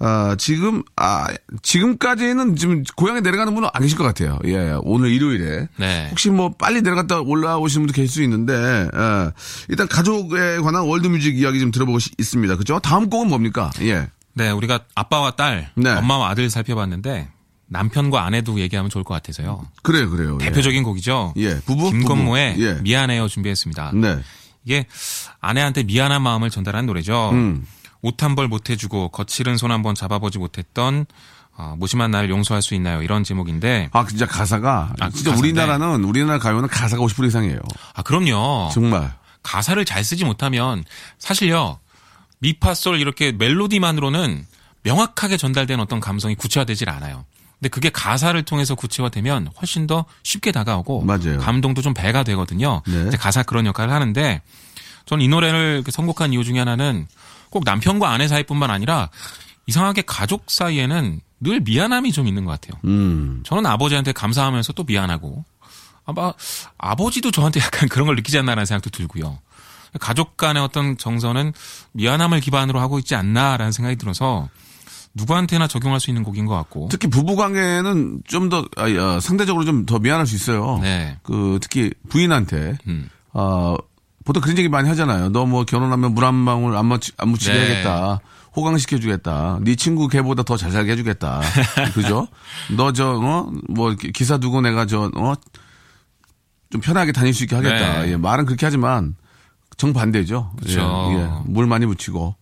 [0.00, 1.28] 아, 지금, 아,
[1.62, 4.38] 지금까지는 지금 고향에 내려가는 분은 안 계실 것 같아요.
[4.44, 5.68] 예, 오늘 일요일에.
[5.76, 6.08] 네.
[6.10, 9.30] 혹시 뭐 빨리 내려갔다 올라오시는 분도 계실 수 있는데, 예.
[9.68, 12.56] 일단 가족에 관한 월드뮤직 이야기 좀 들어보고 싶- 있습니다.
[12.56, 12.78] 그죠?
[12.80, 13.70] 다음 곡은 뭡니까?
[13.82, 14.08] 예.
[14.34, 15.90] 네, 우리가 아빠와 딸, 네.
[15.90, 17.28] 엄마와 아들 살펴봤는데
[17.68, 19.66] 남편과 아내도 얘기하면 좋을 것 같아서요.
[19.82, 20.38] 그래요, 그래요.
[20.40, 20.44] 예.
[20.46, 21.34] 대표적인 곡이죠.
[21.36, 21.92] 예, 부부?
[21.92, 22.66] 김건모의 부부.
[22.66, 22.74] 예.
[22.82, 23.92] 미안해요 준비했습니다.
[23.94, 24.18] 네.
[24.64, 24.86] 이게
[25.40, 27.30] 아내한테 미안한 마음을 전달하는 노래죠.
[27.32, 27.64] 음.
[28.04, 31.06] 옷 한 벌 못 해주고 거칠은 손 한 번 잡아보지 못했던
[31.56, 33.02] 어, 무심한 나를 용서할 수 있나요?
[33.02, 35.38] 이런 제목인데 아, 진짜 가사가, 아, 진짜 가사인데.
[35.38, 37.58] 우리나라는, 우리나라 가요는 가사가 50% 이상이에요.
[37.94, 38.70] 아 그럼요.
[38.72, 39.14] 정말.
[39.42, 40.84] 가사를 잘 쓰지 못하면
[41.18, 41.78] 사실요
[42.40, 44.46] 미파솔 이렇게 멜로디만으로는
[44.82, 47.24] 명확하게 전달된 어떤 감성이 구체화되질 않아요.
[47.58, 51.38] 근데 그게 가사를 통해서 구체화되면 훨씬 더 쉽게 다가오고 맞아요.
[51.38, 52.82] 감동도 좀 배가 되거든요.
[52.86, 53.04] 네.
[53.08, 54.42] 이제 가사 그런 역할을 하는데
[55.06, 57.06] 저는 이 노래를 이렇게 선곡한 이유 중에 하나는
[57.54, 59.10] 꼭 남편과 아내 사이뿐만 아니라
[59.66, 62.80] 이상하게 가족 사이에는 늘 미안함이 좀 있는 것 같아요.
[62.84, 63.42] 음.
[63.46, 65.44] 저는 아버지한테 감사하면서 또 미안하고
[66.04, 66.32] 아마
[66.78, 69.38] 아버지도 저한테 약간 그런 걸 느끼지 않나라는 생각도 들고요.
[70.00, 71.52] 가족 간의 어떤 정서는
[71.92, 74.48] 미안함을 기반으로 하고 있지 않나라는 생각이 들어서
[75.14, 76.88] 누구한테나 적용할 수 있는 곡인 것 같고.
[76.90, 80.80] 특히 부부 관계는 좀더 아, 아, 상대적으로 좀 더 미안할 수 있어요.
[80.82, 81.18] 네.
[81.22, 83.08] 그 특히 부인한테 음.
[83.32, 83.76] 어
[84.24, 85.28] 보통 그런 얘기 많이 하잖아요.
[85.30, 87.60] 너 뭐 결혼하면 물 한 방울 안 묻히, 안 묻히게 네.
[87.60, 88.20] 해야겠다.
[88.56, 89.58] 호강시켜 주겠다.
[89.62, 91.40] 네 친구 걔보다 더 잘 살게 해주겠다.
[91.94, 92.28] 그죠?
[92.76, 95.36] 너 저 어 뭐 기사 두고 내가 저 어
[96.70, 98.02] 좀 편하게 다닐 수 있게 하겠다.
[98.02, 98.12] 네.
[98.12, 99.14] 예, 말은 그렇게 하지만
[99.76, 100.52] 정 반대죠.
[100.58, 100.80] 그쵸.
[101.12, 101.28] 예, 예.
[101.44, 102.34] 물 많이 묻히고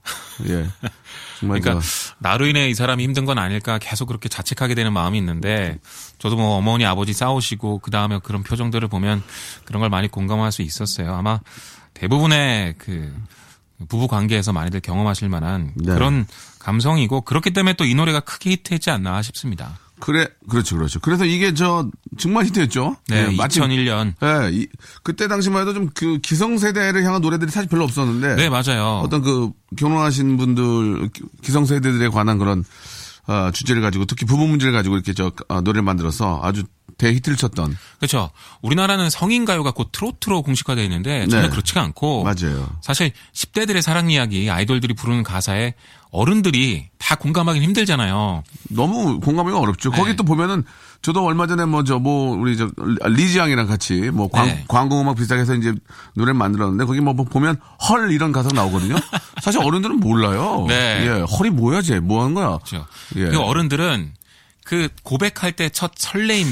[0.49, 0.67] 예.
[1.49, 5.79] 그러니까 저- 나로 인해 이 사람이 힘든 건 아닐까 계속 그렇게 자책하게 되는 마음이 있는데
[6.19, 9.23] 저도 뭐 어머니 아버지 싸우시고 그 다음에 그런 표정들을 보면
[9.65, 11.15] 그런 걸 많이 공감할 수 있었어요.
[11.15, 11.41] 아마
[11.95, 13.13] 대부분의 그
[13.89, 15.93] 부부 관계에서 많이들 경험하실 만한 네.
[15.93, 16.27] 그런
[16.61, 19.79] 감성이고 그렇기 때문에 또 이 노래가 크게 히트했지 않나 싶습니다.
[20.05, 20.99] 그래, 그렇죠, 그렇죠.
[20.99, 21.89] 그래서 이게 저
[22.19, 22.97] 정말 히트했죠.
[23.07, 24.15] 네, 예, 마침 2001년.
[24.21, 24.67] 예, 이-
[25.05, 28.35] 그때 당시만 해도 좀 그 기성세대를 향한 노래들이 사실 별로 없었는데.
[28.35, 29.01] 네, 맞아요.
[29.05, 32.65] 어떤 그 결혼하신 분들, 기- 기성세대들에 관한 그런,
[33.29, 36.65] 어, 주제를 가지고 특히 부부 문제를 가지고 이렇게 저, 어, 노래를 만들어서 아주
[37.03, 37.77] 대히트를 쳤던.
[37.99, 38.31] 그렇죠.
[38.63, 41.49] 우리나라는 성인 가요가 곧 트로트로 공식화되어 있는데 전혀 네.
[41.49, 42.69] 그렇지가 않고 맞아요.
[42.81, 45.75] 사실 10대들의 사랑 이야기 아이돌들이 부르는 가사에
[46.13, 48.45] 어른들이 다 공감하기는 힘들잖아요.
[48.69, 49.91] 너무 공감하기가 어렵죠.
[49.91, 50.17] 거기 네.
[50.17, 50.63] 또 보면은
[51.01, 52.71] 저도 얼마 전에 뭐저뭐 우리 저
[53.07, 54.65] 리지 양이랑 같이 뭐 광, 네.
[54.69, 55.73] 광고 음악 비슷하게 해서 이제
[56.15, 57.57] 노래를 만들었는데 거기 뭐 보면
[57.89, 58.95] 헐 이런 가사가 나오거든요.
[59.43, 60.67] 사실 어른들은 몰라요.
[60.69, 61.07] 네.
[61.07, 61.99] 예, 헐이 뭐야 쟤?
[61.99, 62.59] 뭐 하는 거야?
[62.59, 62.87] 그렇죠.
[63.17, 63.27] 예.
[63.27, 64.13] 그 어른들은
[64.65, 66.47] 그 고백할 때 첫 설레임,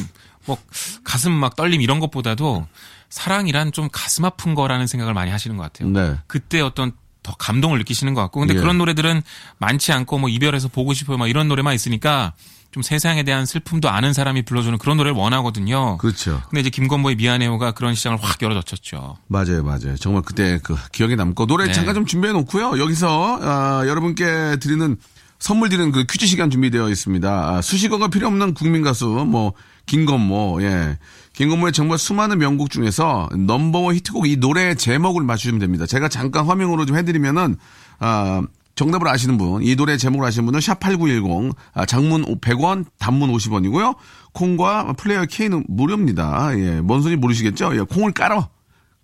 [0.47, 0.59] 뭐
[1.05, 2.67] 가슴 막 떨림 이런 것보다도
[3.09, 5.91] 사랑이란 좀 가슴 아픈 거라는 생각을 많이 하시는 것 같아요.
[5.91, 6.19] 네.
[6.27, 8.59] 그때 어떤 더 감동을 느끼시는 것 같고 근데 예.
[8.59, 9.23] 그런 노래들은
[9.59, 12.33] 많지 않고 뭐 이별해서 보고 싶어요 막 이런 노래만 있으니까
[12.71, 15.99] 좀 세상에 대한 슬픔도 아는 사람이 불러주는 그런 노래를 원하거든요.
[15.99, 16.41] 그렇죠.
[16.49, 19.17] 근데 이제 김건모의 미안해요가 그런 시장을 확 열어젖혔죠.
[19.27, 19.97] 맞아요, 맞아요.
[19.97, 21.73] 정말 그때 그 기억에 남고 노래 네.
[21.73, 22.79] 잠깐 좀 준비해 놓고요.
[22.79, 24.97] 여기서 아, 여러분께 드리는
[25.41, 27.29] 선물 드리는 그 퀴즈 시간 준비되어 있습니다.
[27.29, 29.53] 아, 수식어가 필요 없는 국민 가수 뭐
[29.91, 30.99] 김건모, 예,
[31.33, 35.85] 김건모의 정말 수많은 명곡 중에서 넘버원 히트곡 이 노래 제목을 맞추시면 됩니다.
[35.85, 37.57] 제가 잠깐 화면으로 좀 해드리면은
[37.99, 38.43] 아.
[38.77, 43.95] 정답을 아시는 분, 이 노래 제목을 아시는 분은 샵8910, 아, 장문 100원, 단문 50원이고요.
[44.33, 46.59] 콩과 플레이어 K는 무료입니다.
[46.59, 47.77] 예, 뭔 소리 모르시겠죠?
[47.77, 48.49] 예, 콩을 깔어.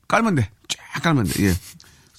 [0.09, 0.49] 깔면 돼.
[0.69, 1.45] 쫙 깔면 돼.
[1.45, 1.53] 예.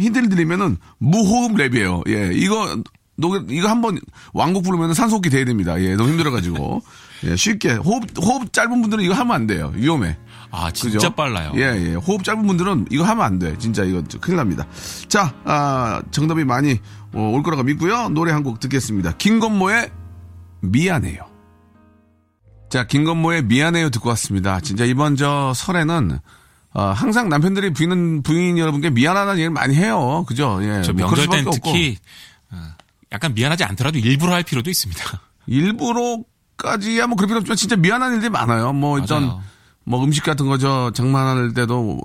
[0.00, 2.08] 힌트를 드리면은 무호흡 랩이에요.
[2.08, 2.82] 예, 이거
[3.16, 3.98] 노 이거 한번
[4.32, 5.80] 완곡 부르면 산소호흡기 대야 됩니다.
[5.80, 6.82] 예, 너무 힘들어가지고
[7.24, 9.72] 예, 쉽게 호흡 호흡 짧은 분들은 이거 하면 안 돼요.
[9.74, 10.16] 위험해.
[10.50, 10.90] 아, 그죠?
[10.90, 11.52] 진짜 빨라요.
[11.56, 11.94] 예, 예.
[11.94, 13.56] 호흡 짧은 분들은 이거 하면 안 돼.
[13.58, 14.66] 진짜 이거 큰일 납니다.
[15.08, 16.78] 자, 아, 정답이 많이
[17.12, 18.10] 어, 올 거라고 믿고요.
[18.10, 19.12] 노래 한 곡 듣겠습니다.
[19.18, 19.90] 김건모의
[20.62, 21.26] 미안해요.
[22.70, 24.60] 자, 김건모의 미안해요 듣고 왔습니다.
[24.60, 26.18] 진짜 이번 저 설에는
[26.74, 30.24] 어, 항상 남편들이 부인, 부인 여러분께 미안하다는 얘기를 많이 해요.
[30.28, 30.58] 그죠?
[30.62, 30.82] 예.
[30.82, 31.72] 저뭐 그럴 명절 없고.
[31.72, 31.96] 특히
[32.50, 32.56] 어,
[33.12, 35.02] 약간 미안하지 않더라도 일부러 할 필요도 있습니다.
[35.46, 38.72] 일부러까지야 뭐 그럴 필요 없지만 진짜 미안한 일들이 많아요.
[38.72, 39.42] 뭐 일단 맞아요.
[39.84, 42.00] 뭐 음식 같은 거 저 장만할 때도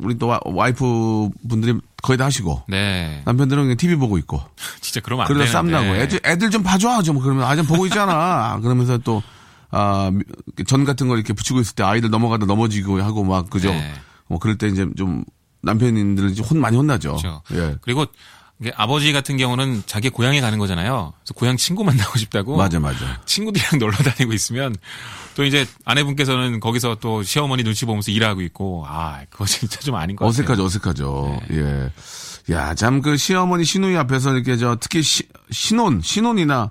[0.00, 3.22] 우리 또 와- 와이프 분들이 거의 다 하시고 네.
[3.24, 4.40] 남편들은 그냥 TV 보고 있고
[4.80, 5.72] 진짜 그러면 안 그러다 되는데.
[5.76, 9.22] 쌈나고 애들 애들 좀 봐줘 좀 그러면 아 좀 보고 있잖아 그러면서 또
[9.72, 10.12] 아,
[10.66, 13.92] 전 같은 거 이렇게 붙이고 있을 때 아이들 넘어가다 넘어지고 하고 막 그죠 네.
[14.28, 15.24] 뭐 그럴 때 이제 좀
[15.62, 17.42] 남편님들은 이제 혼 많이 혼나죠 그렇죠.
[17.52, 18.06] 예 그리고
[18.76, 21.12] 아버지 같은 경우는 자기 고향에 가는 거잖아요.
[21.18, 22.56] 그래서 고향 친구 만나고 싶다고.
[22.56, 24.76] 맞아 맞아 친구들이랑 놀러 다니고 있으면
[25.34, 30.14] 또 이제 아내분께서는 거기서 또 시어머니 눈치 보면서 일하고 있고 아 그거 진짜 좀 아닌
[30.14, 30.30] 것 같아요.
[30.44, 31.40] 어색하죠, 어색하죠.
[31.48, 31.56] 네.
[31.58, 32.54] 예.
[32.54, 36.70] 야, 참 그 시어머니 시누이 앞에서 이렇게 저 특히 시, 신혼, 신혼이나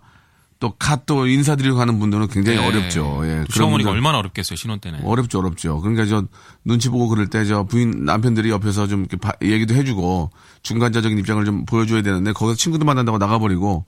[0.62, 2.65] 또 갓 또 인사드리고 가는 분들은 굉장히 네.
[2.67, 3.21] 어렵죠.
[3.26, 3.43] 예.
[3.47, 5.04] 또 시어머니가 얼마나 어렵겠어요 신혼 때는.
[5.04, 5.82] 어렵죠, 어렵죠.
[5.82, 6.24] 그러니까 저
[6.63, 10.30] 눈치 보고 그럴 때 저 부인 남편들이 옆에서 좀 이렇게 바- 얘기도 해주고
[10.62, 13.86] 중간자적인 입장을 좀 보여줘야 되는데 거기서 친구들 만난다고 나가버리고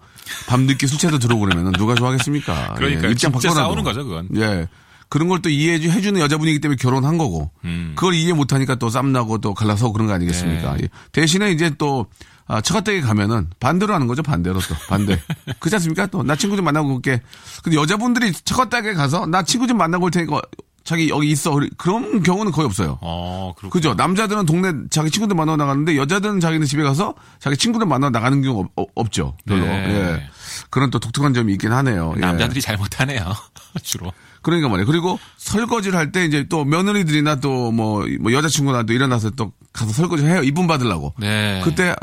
[0.47, 2.73] 밤 늦게 술채도 들어오고 그러면 누가 좋아하겠습니까?
[2.77, 3.59] 그러니까 예, 입장 바꿔놔도.
[3.59, 4.27] 싸우는 거죠 그건.
[4.37, 4.67] 예.
[5.13, 7.51] 그런 걸 또 이해해 주는 여자분이기 때문에 결혼한 거고.
[7.65, 7.93] 음.
[7.95, 10.73] 그걸 이해 못하니까 또 쌈나고 또 갈라서고 그런 거 아니겠습니까?
[10.77, 10.83] 네.
[10.85, 10.89] 예.
[11.11, 12.07] 대신에 이제 또,
[12.47, 14.23] 아, 처가댁에 가면은 반대로 하는 거죠.
[14.23, 14.73] 반대로 또.
[14.89, 15.21] 반대.
[15.59, 16.07] 그렇지 않습니까?
[16.07, 17.21] 또, 나 친구 좀 만나고 올게.
[17.63, 20.41] 근데 여자분들이 처가댁에 가서 나 친구 좀 만나고 올 테니까
[20.83, 21.57] 자기 여기 있어.
[21.77, 22.97] 그런 경우는 거의 없어요.
[23.01, 23.71] 어 그렇고.
[23.71, 23.93] 그죠?
[23.93, 28.67] 남자들은 동네 자기 친구들 만나러 나가는데 여자들은 자기는 집에 가서 자기 친구들 만나러 나가는 경우
[28.75, 29.37] 없, 없죠.
[29.45, 29.63] 별로.
[29.65, 29.71] 네.
[29.71, 30.29] 예.
[30.73, 32.13] 그런 또 독특한 점이 있긴 하네요.
[32.17, 32.19] 예.
[32.21, 33.31] 남자들이 잘못하네요
[33.83, 34.11] 주로.
[34.41, 34.87] 그러니까 말이에요.
[34.87, 40.41] 그리고 설거지를 할 때 이제 또 며느리들이나 또뭐 여자친구나 또 일어나서 또 가서 설거지 해요.
[40.41, 41.13] 이쁨 받으려고.
[41.19, 41.61] 네.
[41.63, 41.93] 그때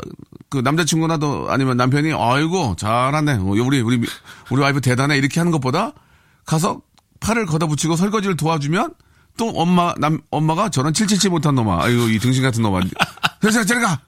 [0.49, 3.33] 그 남자친구나 또 아니면 남편이 아이고 잘하네.
[3.33, 4.01] 어, 우리 우리
[4.49, 5.91] 우리 와이프 대단해 이렇게 하는 것보다
[6.45, 6.81] 가서
[7.19, 8.93] 팔을 걷어 붙이고 설거지를 도와주면
[9.37, 11.83] 또 엄마 남 엄마가 저런 칠칠치 못한 놈아.
[11.83, 12.79] 아이고 이 등신 같은 놈아.
[13.41, 13.99] 그래서 저리 가.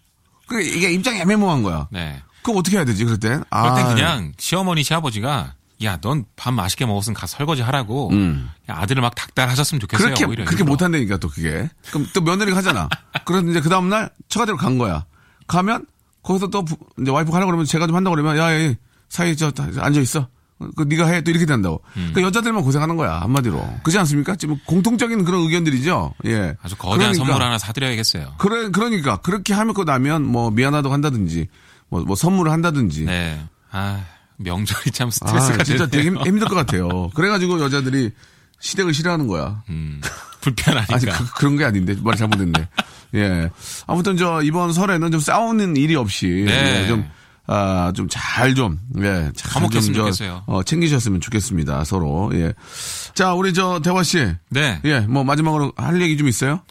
[0.47, 1.89] 그 이게 입장이 애매모호한 거야.
[1.91, 2.21] 네.
[2.43, 3.43] 그럼 어떻게 해야 되지 그럴 땐?
[3.49, 5.53] 그럴 땐 아, 그냥 시어머니 시아버지가
[5.83, 10.05] 야 넌 밥 맛있게 먹었으면 가서 설거지 하라고 그냥 아들을 막 닥달하셨으면 좋겠어요.
[10.07, 10.09] 음.
[10.09, 10.71] 그렇게 오히려 그렇게 일부러.
[10.71, 11.69] 못한다니까 또 그게.
[11.89, 12.87] 그럼 또 며느리가 하잖아.
[13.25, 15.05] 그래서 이제 그 다음 날 처가대로 간 거야.
[15.47, 15.85] 가면
[16.21, 18.73] 거기서 또 부- 이제 와이프가 하라고 그러면 제가 좀 한다고 그러면 야, 야
[19.09, 20.27] 사이 저 앉아 있어.
[20.77, 21.81] 그 네가 해 또 이렇게 된다고.
[21.97, 22.11] 음.
[22.13, 23.57] 그러니까 여자들만 고생하는 거야 한마디로.
[23.83, 24.37] 그렇지 않습니까?
[24.37, 26.13] 지금 공통적인 그런 의견들이죠.
[26.27, 26.55] 예.
[26.63, 28.35] 아주 거대한 그러니까, 선물 하나 사드려야겠어요.
[28.37, 31.49] 그래 그러니까 그렇게 하면 그 나면 뭐 미안하다고 한다든지
[31.93, 33.05] 뭐, 뭐 선물을 한다든지.
[33.05, 33.39] 네.
[33.71, 34.03] 아
[34.37, 35.87] 명절이 참 아, 스트레스가 진짜 되네요.
[35.87, 37.09] 되게 힘- 힘들 것 같아요.
[37.11, 38.09] 그래가지고 여자들이
[38.59, 39.61] 시댁을 싫어하는 거야.
[39.69, 40.01] 음,
[40.41, 40.95] 불편하니까.
[40.95, 42.67] 아직 그, 런게 아닌데 말이 잘못됐네.
[43.15, 43.49] 예.
[43.85, 46.83] 아무튼 저 이번 설에는 좀 싸우는 일이 없이 네.
[46.83, 47.07] 예, 좀
[47.45, 50.43] 아, 좀 잘 좀, 예, 화목했으면 좀 저, 좋겠어요.
[50.47, 52.53] 어, 챙기셨으면 좋겠습니다, 서로, 예.
[53.13, 54.33] 자, 우리 저, 대화씨.
[54.49, 54.79] 네.
[54.85, 56.61] 예, 뭐, 마지막으로 할 얘기 좀 있어요?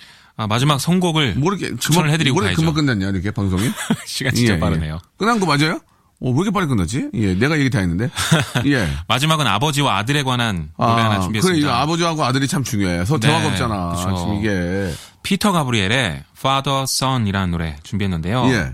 [0.43, 2.57] 아, 마지막 선곡을 뭐 이렇게, 추천을 해드리고 가야죠.
[2.57, 3.63] 금방 끝났냐, 이렇게 방송이?
[4.07, 4.95] 시간 진짜 예, 빠르네요.
[4.95, 5.09] 예.
[5.17, 5.79] 끝난 거 맞아요?
[6.21, 7.11] 어, 왜 이렇게 빨리 끝났지?
[7.15, 8.11] 예, 내가 얘기 다 했는데.
[8.67, 8.89] 예.
[9.07, 11.67] 마지막은 아버지와 아들에 관한 노래 하나 그래, 준비했습니다.
[11.67, 13.05] 이거 아버지하고 아들이 참 중요해.
[13.05, 13.93] 서 네, 대화가 없잖아.
[13.93, 14.17] 그쵸.
[14.17, 14.93] 지금 이게.
[15.23, 18.47] 피터 가브리엘의 Father Son이라는 노래 준비했는데요.
[18.51, 18.73] 예.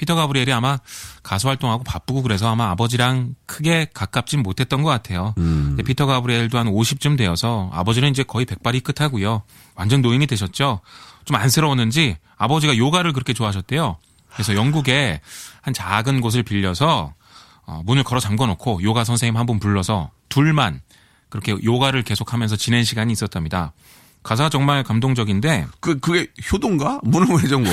[0.00, 0.78] 피터 가브리엘이 아마
[1.22, 5.34] 가수 활동하고 바쁘고 그래서 아마 아버지랑 크게 가깝진 못했던 것 같아요.
[5.36, 5.76] 음.
[5.84, 9.42] 피터 가브리엘도 한 50쯤 되어서 아버지는 이제 거의 백발이 끝하고요.
[9.74, 10.80] 완전 노인이 되셨죠.
[11.26, 13.98] 좀 안쓰러웠는지 아버지가 요가를 그렇게 좋아하셨대요.
[14.32, 15.20] 그래서 영국에
[15.60, 17.12] 한 작은 곳을 빌려서
[17.66, 20.80] 어, 문을 걸어 잠궈 놓고 요가 선생님 한 분 불러서 둘만
[21.28, 23.74] 그렇게 요가를 계속하면서 지낸 시간이 있었답니다.
[24.22, 27.00] 가사가 정말 감동적인데 그, 그게 효도인가?
[27.04, 27.70] 문을 왜 잠궈?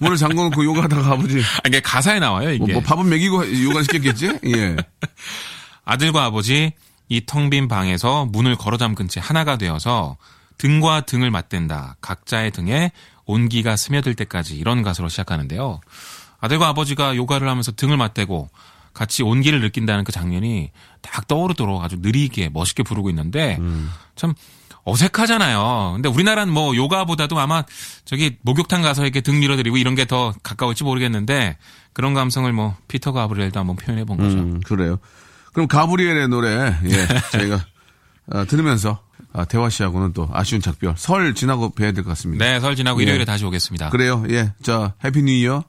[0.00, 1.38] 문을 잠궈놓고 요가하다가 아버지.
[1.40, 2.58] 아, 이게 가사에 나와요 이게.
[2.72, 4.38] 뭐, 뭐 밥은 먹이고 요가 시켰겠지?
[4.44, 4.76] 예.
[5.84, 6.72] 아들과 아버지
[7.08, 10.16] 이 텅 빈 방에서 문을 걸어 잠근 채 하나가 되어서
[10.58, 11.96] 등과 등을 맞댄다.
[12.00, 12.90] 각자의 등에
[13.24, 15.80] 온기가 스며들 때까지 이런 가사로 시작하는데요.
[16.40, 18.50] 아들과 아버지가 요가를 하면서 등을 맞대고
[18.92, 20.70] 같이 온기를 느낀다는 그 장면이
[21.02, 23.58] 딱 떠오르도록 아주 느리게 멋있게 부르고 있는데
[24.16, 24.34] 참
[24.90, 25.92] 어색하잖아요.
[25.94, 27.64] 근데 우리나라는 뭐 요가보다도 아마
[28.04, 31.58] 저기 목욕탕 가서 이렇게 등 밀어드리고 이런 게 더 가까울지 모르겠는데
[31.92, 34.38] 그런 감성을 뭐 피터 가브리엘도 한번 표현해 본 거죠.
[34.38, 34.98] 음, 그래요.
[35.52, 37.64] 그럼 가브리엘의 노래, 예, 저희가,
[38.32, 40.94] 어, 들으면서, 아, 대화 씨하고는 또 아쉬운 작별.
[40.96, 42.44] 설 지나고 뵈야 될 것 같습니다.
[42.44, 43.04] 네, 설 지나고 예.
[43.04, 43.90] 일요일에 다시 오겠습니다.
[43.90, 44.52] 그래요, 예.
[44.62, 45.64] 자, Happy New Year.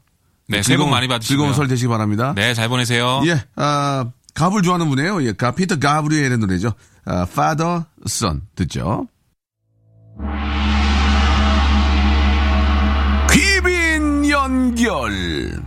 [0.47, 1.27] 네, 새해 복 많이 받으시고요.
[1.37, 2.33] 즐거운 설 되시기 바랍니다.
[2.35, 3.21] 네, 잘 보내세요.
[3.25, 4.05] 예, 아,
[4.35, 5.23] 갑을 좋아하는 분이에요.
[5.25, 6.73] 예, 가, 피터 가브리엘의 노래죠.
[7.09, 8.41] 아, Father, Son.
[8.55, 9.07] 듣죠.
[13.31, 15.61] 귀빈 연결.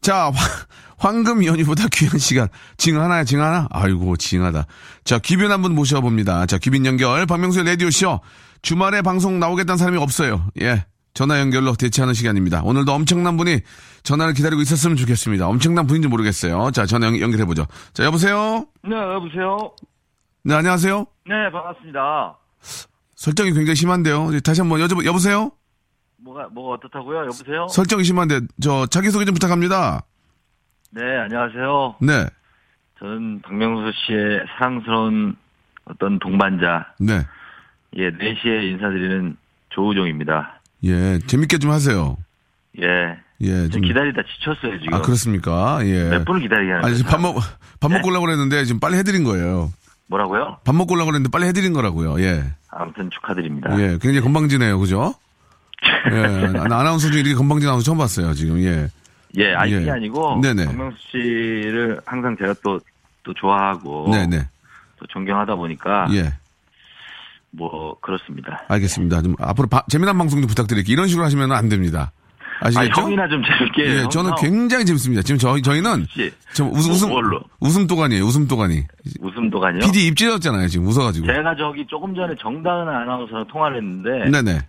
[0.00, 0.66] 자, 화-
[0.98, 2.48] 황금 연휴보다 귀한 시간.
[2.78, 3.68] 징 하나야, 징 하나?
[3.70, 4.66] 아이고, 징하다.
[5.04, 6.46] 자, 귀빈 한 분 모셔봅니다.
[6.46, 7.26] 자, 귀빈 연결.
[7.26, 8.20] 박명수의 라디오쇼.
[8.62, 10.48] 주말에 방송 나오겠다는 사람이 없어요.
[10.60, 10.84] 예.
[11.12, 12.62] 전화 연결로 대체하는 시간입니다.
[12.62, 13.60] 오늘도 엄청난 분이
[14.02, 15.46] 전화를 기다리고 있었으면 좋겠습니다.
[15.48, 16.70] 엄청난 분인지 모르겠어요.
[16.70, 17.66] 자, 전화 연- 연결해보죠.
[17.92, 18.66] 자, 여보세요?
[18.82, 19.72] 네, 여보세요?
[20.44, 21.04] 네, 안녕하세요?
[21.26, 22.36] 네, 반갑습니다.
[23.16, 24.30] 설정이 굉장히 심한데요.
[24.40, 25.50] 다시 한번 여쭤, 여보세요?
[26.22, 27.20] 뭐가, 뭐가 어떻다고요?
[27.22, 27.66] 여보세요?
[27.68, 30.02] 설정이 심한데, 저, 자기소개 좀 부탁합니다.
[30.92, 31.96] 네, 안녕하세요.
[32.00, 32.26] 네,
[32.98, 35.36] 저는 박명수 씨의 사랑스러운
[35.84, 37.20] 어떤 동반자, 네.
[37.96, 39.36] 예, 4시에 인사드리는
[39.70, 40.59] 조우종입니다.
[40.84, 42.16] 예, 재밌게 좀 하세요.
[42.80, 42.86] 예.
[43.42, 43.82] 예, 좀 좀.
[43.82, 44.94] 기다리다 지쳤어요, 지금.
[44.94, 45.78] 아, 그렇습니까?
[45.84, 46.10] 예.
[46.10, 47.36] 몇 분을 기다리게 하는 아니, 지금 밥 먹,
[47.80, 47.94] 밥 네?
[47.96, 49.72] 먹고 오려고 그랬는데, 지금 빨리 해드린 거예요.
[50.08, 50.58] 뭐라고요?
[50.64, 52.20] 밥 먹고 오려고 그랬는데, 빨리 해드린 거라고요.
[52.20, 52.44] 예.
[52.70, 53.70] 아무튼 축하드립니다.
[53.80, 54.78] 예, 굉장히 건방지네요.
[54.78, 55.14] 그죠?
[56.12, 58.60] 예, 아, 아나운서 중에 이렇게 건방진 아나운서 처음 봤어요, 지금.
[58.60, 58.88] 예.
[59.38, 59.90] 예, 아니, 그게 예.
[59.90, 60.66] 아니고, 네네.
[60.66, 62.78] 박명수 씨를 항상 제가 또,
[63.22, 64.48] 또 좋아하고, 네네.
[64.98, 66.32] 또 존경하다 보니까, 예.
[67.52, 68.64] 뭐, 그렇습니다.
[68.68, 69.22] 알겠습니다.
[69.22, 70.92] 좀 앞으로 바- 재미난 방송 좀 부탁드릴게요.
[70.92, 72.12] 이런 식으로 하시면 안 됩니다.
[72.62, 73.00] 아, 아시겠죠?
[73.02, 74.02] 형이나 좀 재밌게.
[74.04, 74.08] 예.
[74.10, 74.36] 저는 형.
[74.38, 75.22] 굉장히 재밌습니다.
[75.22, 77.40] 지금 저희, 저희는 씨, 저 웃음, 웃음, 뭘로?
[77.60, 78.22] 웃음 도가니에요.
[78.22, 78.84] 웃음 도가니.
[79.20, 79.80] 웃음 도가니요?
[79.80, 80.68] PD 입 찢었잖아요.
[80.68, 81.26] 지금 웃어가지고.
[81.26, 84.60] 제가 저기 조금 전에 정다은 아나운서랑 통화를 했는데, 네네.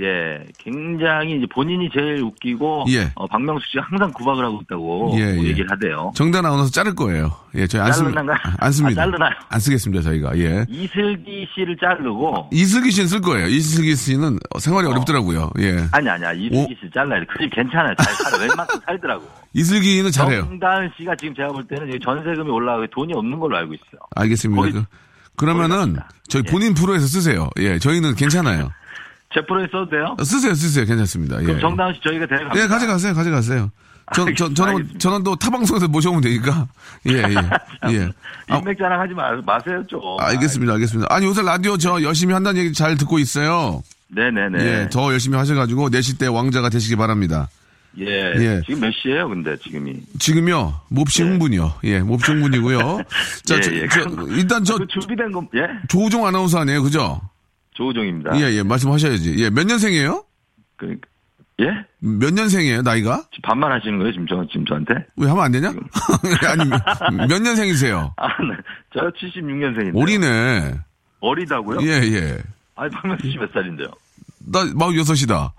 [0.00, 3.10] 예, 굉장히 이제 본인이 제일 웃기고, 예.
[3.14, 5.42] 어, 박명수 씨가 항상 구박을 하고 있다고 예, 예.
[5.42, 6.12] 얘기를 하대요.
[6.14, 7.30] 정단 아나운서 자를 거예요.
[7.56, 7.92] 예, 저희 안.
[7.92, 8.38] 자르나요?
[8.58, 9.02] 안 씁니다.
[9.02, 9.30] 아, 자르나요?
[9.50, 10.38] 안 쓰겠습니다, 저희가.
[10.38, 10.64] 예.
[10.70, 13.48] 이슬기 씨를 자르고, 이슬기 씨는 쓸 거예요.
[13.48, 14.94] 이슬기 씨는 생활이 어.
[14.94, 15.84] 렵더라고요 예.
[15.92, 17.26] 아니, 아니야, 이슬기 씨를 잘라야 돼.
[17.26, 17.94] 그 집 괜찮아요.
[17.96, 18.38] 잘 살아.
[18.38, 19.28] 웬만큼 살더라고.
[19.52, 20.40] 이슬기는 잘해요.
[20.44, 24.00] 정다은 씨가 지금 제가 볼 때는 전세금이 올라가고 돈이 없는 걸로 알고 있어요.
[24.16, 24.58] 알겠습니다.
[24.62, 26.08] 거기- 그, 거기다.
[26.28, 26.50] 저희 예.
[26.50, 27.50] 본인 프로에서 쓰세요.
[27.58, 28.70] 예, 저희는 괜찮아요.
[29.34, 30.16] 제 프로에 써도 돼요?
[30.22, 30.84] 쓰세요, 쓰세요.
[30.84, 31.40] 괜찮습니다.
[31.40, 31.44] 예.
[31.46, 32.62] 그럼 정다은 씨 저희가 데려갑니다.
[32.62, 33.70] 예, 가져가세요, 가져가세요.
[34.14, 34.98] 저, 저, 저는.
[34.98, 36.66] 저는 또 타방송에서 모셔오면 되니까.
[37.08, 37.22] 예, 예.
[37.94, 38.08] 예.
[38.48, 40.00] 아, 인맥 자랑하지 마, 마세요, 좀.
[40.18, 41.14] 알겠습니다, 알겠습니다.
[41.14, 43.82] 아니, 요새 라디오 저 열심히 한다는 얘기 잘 듣고 있어요.
[44.08, 44.58] 네네네.
[44.64, 47.48] 예, 더 열심히 하셔가지고 4시 때 왕자가 되시기 바랍니다.
[47.98, 48.06] 예.
[48.06, 48.60] 예.
[48.66, 49.94] 지금 몇 시예요, 근데 지금이?
[50.18, 51.74] 지금요, 몹시 흥분이요.
[51.84, 53.02] 예, 몹시 흥분이고요.
[53.46, 53.88] 자, 예, 저, 예.
[53.88, 55.60] 저, 일단 저 그 준비된 거, 예?
[55.88, 57.20] 조우종 아나운서 아니에요, 그죠?
[57.74, 58.36] 조우종입니다.
[58.38, 59.36] 예, 예, 말씀하셔야지.
[59.38, 60.24] 예, 몇 년생이에요?
[60.76, 60.96] 그,
[61.60, 61.66] 예?
[62.00, 63.24] 몇 년생이에요, 나이가?
[63.32, 64.94] 지금 반말 하시는 거예요, 지금, 저, 지금 저한테?
[65.16, 65.68] 왜 하면 안 되냐?
[66.48, 68.14] 아니, 몇, 몇 년생이세요?
[68.16, 68.56] 아, 네.
[68.94, 70.00] 저 76년생인데.
[70.00, 70.74] 어리네.
[71.20, 71.80] 어리다고요?
[71.82, 72.38] 예, 예.
[72.74, 73.88] 아니, 박명수 씨몇 살인데요?
[74.50, 75.52] 나 46이다.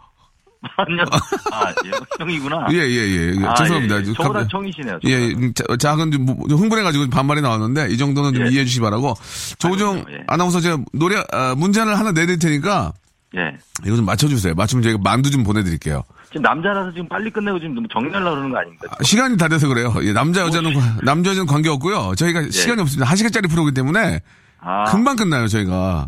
[0.78, 1.04] 아니요.
[1.52, 2.68] 아, 예, 형이구나.
[2.72, 3.46] 예, 예, 예.
[3.46, 3.96] 아, 죄송합니다.
[3.96, 4.04] 예, 예.
[4.06, 5.00] 좀 저보다 갑- 청이시네요.
[5.04, 5.78] 예, 저보다.
[5.78, 8.52] 자, 작은 좀 무- 좀 흥분해가지고 반말이 나왔는데 이 정도는 좀 예.
[8.52, 9.14] 이해해 주시기 바라고.
[9.60, 10.24] 조우종 예.
[10.28, 12.94] 아나운서 제가 노래 아, 문제를 하나 내드릴 테니까
[13.36, 13.58] 예.
[13.86, 14.54] 이거 좀 맞춰주세요.
[14.54, 16.04] 맞추면 저희가 만두 좀 보내드릴게요.
[16.28, 18.88] 지금 남자라서 지금 빨리 끝내고 지금 너무 정리하려고 그러는 거 아닙니까?
[18.90, 19.94] 아, 시간이 다 돼서 그래요.
[20.02, 22.14] 예, 남자 여자는 관- 남자 여자는 관계 없고요.
[22.16, 23.10] 저희가 시간이 없습니다.
[23.10, 24.22] 한 시간짜리 프로기 때문에
[24.60, 25.48] 아, 금방 끝나요.
[25.48, 26.08] 저희가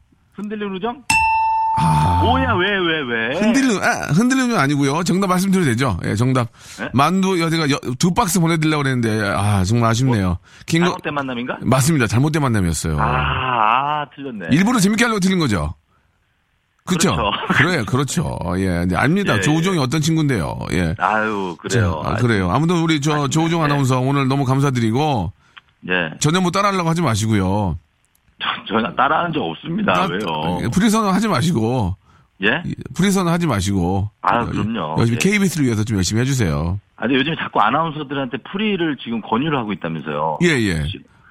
[0.33, 1.03] 흔들리는 우정?
[1.77, 2.21] 아.
[2.23, 3.39] 뭐야, 왜, 왜, 왜?
[3.39, 5.03] 흔들리는, 아, 흔들리는 아니고요.
[5.03, 5.97] 정답 말씀드려도 되죠?
[6.03, 6.49] 예, 정답.
[6.79, 6.89] 네?
[6.93, 7.49] 만두 여-
[7.97, 10.37] 두 박스 보내드리려고 그랬는데, 아, 정말 아쉽네요.
[10.65, 11.57] 긴 거, 잘못된 만남인가?
[11.61, 12.07] 맞습니다.
[12.07, 12.99] 잘못된 만남이었어요.
[12.99, 13.03] 아,
[14.03, 14.47] 아, 틀렸네.
[14.51, 15.73] 일부러 재밌게 하려고 틀린 거죠?
[16.83, 17.15] 그쵸?
[17.15, 17.31] 그렇죠.
[17.55, 18.39] 그래요, 그렇죠.
[18.57, 19.37] 예, 네, 압니다.
[19.37, 20.59] 예, 조우종이 어떤 친구인데요.
[20.73, 20.93] 예.
[20.97, 22.01] 아유, 그래요.
[22.03, 22.51] 자, 아, 그래요.
[22.51, 23.29] 아무튼 우리 저 아쉽네.
[23.29, 23.65] 조우종 네.
[23.65, 25.31] 아나운서 오늘 너무 감사드리고,
[25.89, 26.17] 예.
[26.19, 27.77] 전혀 뭐 따라하려고 하지 마시고요.
[28.67, 29.93] 저, 저 따라하는 적 없습니다.
[29.93, 30.69] 따- 왜요?
[30.73, 31.95] 프리 선언 하지 마시고,
[32.43, 32.63] 예?
[32.95, 34.09] 프리 선언 하지 마시고.
[34.21, 34.95] 아, 그럼요.
[34.99, 35.17] 요즘 예.
[35.17, 36.79] KBS를 위해서 좀 열심히 해주세요.
[36.97, 40.39] 아, 근데 요즘 자꾸 아나운서들한테 프리를 지금 권유를 하고 있다면서요.
[40.43, 40.85] 예, 예.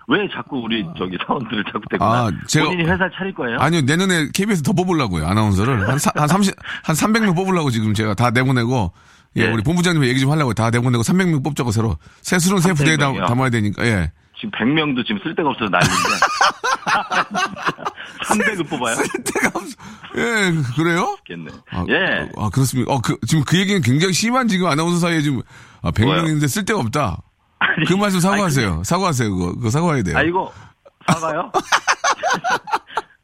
[0.09, 2.37] 왜 자꾸 우리 저기 사원들을 자꾸 데리고 아, 나?
[2.49, 3.59] 제가- 본인이 회사 차릴 거예요?
[3.61, 5.89] 아니요, 내년에 KBS 더 뽑으려고요, 아나운서를.
[5.89, 8.93] 한, 사, 한 30, 한 300명 뽑으려고 지금 제가 다 내보내고,
[9.37, 9.47] 예, 예.
[9.53, 11.97] 우리 본부장님 얘기 좀 하려고 다 내보내고 300명 뽑자고 새로.
[12.23, 13.21] 새 부대에 300명 이요?
[13.21, 14.11] 담, 담아야 되니까, 예.
[14.37, 15.95] 지금 100명도 지금 쓸 데가 없어서 난리인데.
[18.27, 18.95] 300을 뽑아요?
[18.97, 19.77] 쓸데가 없어.
[20.17, 21.17] 예, 그래요?
[21.25, 21.51] 겠네.
[21.71, 22.29] 아, 예.
[22.37, 22.93] 아, 그렇습니까?
[22.93, 25.43] 어, 그, 지금 그 얘기는 굉장히 심한 지금 아나운서 사이에 지금,
[25.83, 27.23] 아, 100명인데 쓸데가 없다.
[27.59, 28.73] 아니, 그 말씀 사과하세요.
[28.75, 29.31] 아니, 사과하세요.
[29.31, 30.17] 그거, 그거 사과해야 돼요.
[30.17, 30.53] 아, 이거,
[31.07, 31.53] 사과요?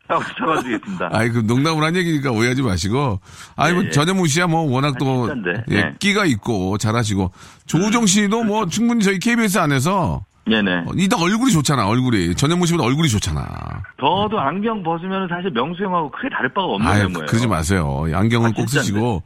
[0.08, 1.08] 사과, 사과드리겠습니다.
[1.12, 3.20] 아이, 그 농담을 한 얘기니까 오해하지 마시고.
[3.56, 3.90] 아니, 뭐, 예, 예.
[3.90, 5.28] 전현무 씨야 뭐, 워낙 또.
[5.70, 5.94] 예, 예.
[5.98, 7.32] 끼가 있고, 잘하시고.
[7.66, 10.84] 조우정 씨도 뭐, 충분히 저희 KBS 안에서, 네네.
[10.86, 12.34] 어, 일단 얼굴이 좋잖아, 얼굴이.
[12.36, 13.82] 전현무 씨보다 얼굴이 좋잖아.
[13.98, 17.26] 저도 안경 벗으면 사실 명수 형하고 크게 다를 바가 없는 아유, 외모예요.
[17.26, 18.04] 그러지 마세요.
[18.12, 18.68] 안경은 아, 꼭.
[18.68, 19.22] 쓰시고.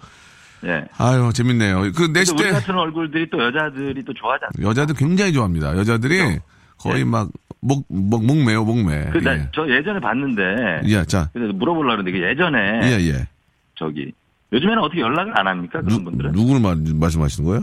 [0.64, 0.84] 예.
[0.98, 1.92] 아유, 재밌네요.
[1.94, 4.70] 그, 내시 우리 때, 같은 얼굴들이 또 여자들이 또 좋아하지 않나요?
[4.70, 5.76] 여자들 굉장히 좋아합니다.
[5.76, 6.38] 여자들이
[6.78, 7.04] 거의 예.
[7.04, 7.28] 막,
[7.60, 9.10] 목, 목, 목매요, 목매.
[9.10, 9.48] 그, 나, 예.
[9.54, 10.82] 저 예전에 봤는데.
[10.86, 12.80] 예, 자, 그래서 물어보려고 그러는데, 그 예전에.
[12.84, 13.26] 예, 예.
[13.74, 14.12] 저기.
[14.52, 15.80] 요즘에는 어떻게 연락을 안 합니까?
[15.82, 16.32] 그런 분들은?
[16.32, 17.62] 누구를 말, 말씀하시는 거예요?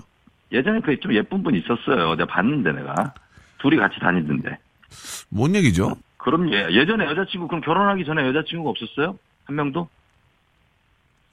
[0.52, 2.16] 예전에 그 좀 예쁜 분 있었어요.
[2.16, 3.14] 내가 봤는데 내가.
[3.62, 4.58] 둘이 같이 다니던데.
[5.30, 5.96] 뭔 얘기죠?
[6.18, 9.18] 그럼 예, 예전에 여자친구, 그럼 결혼하기 전에 여자친구가 없었어요?
[9.46, 9.88] 한 명도?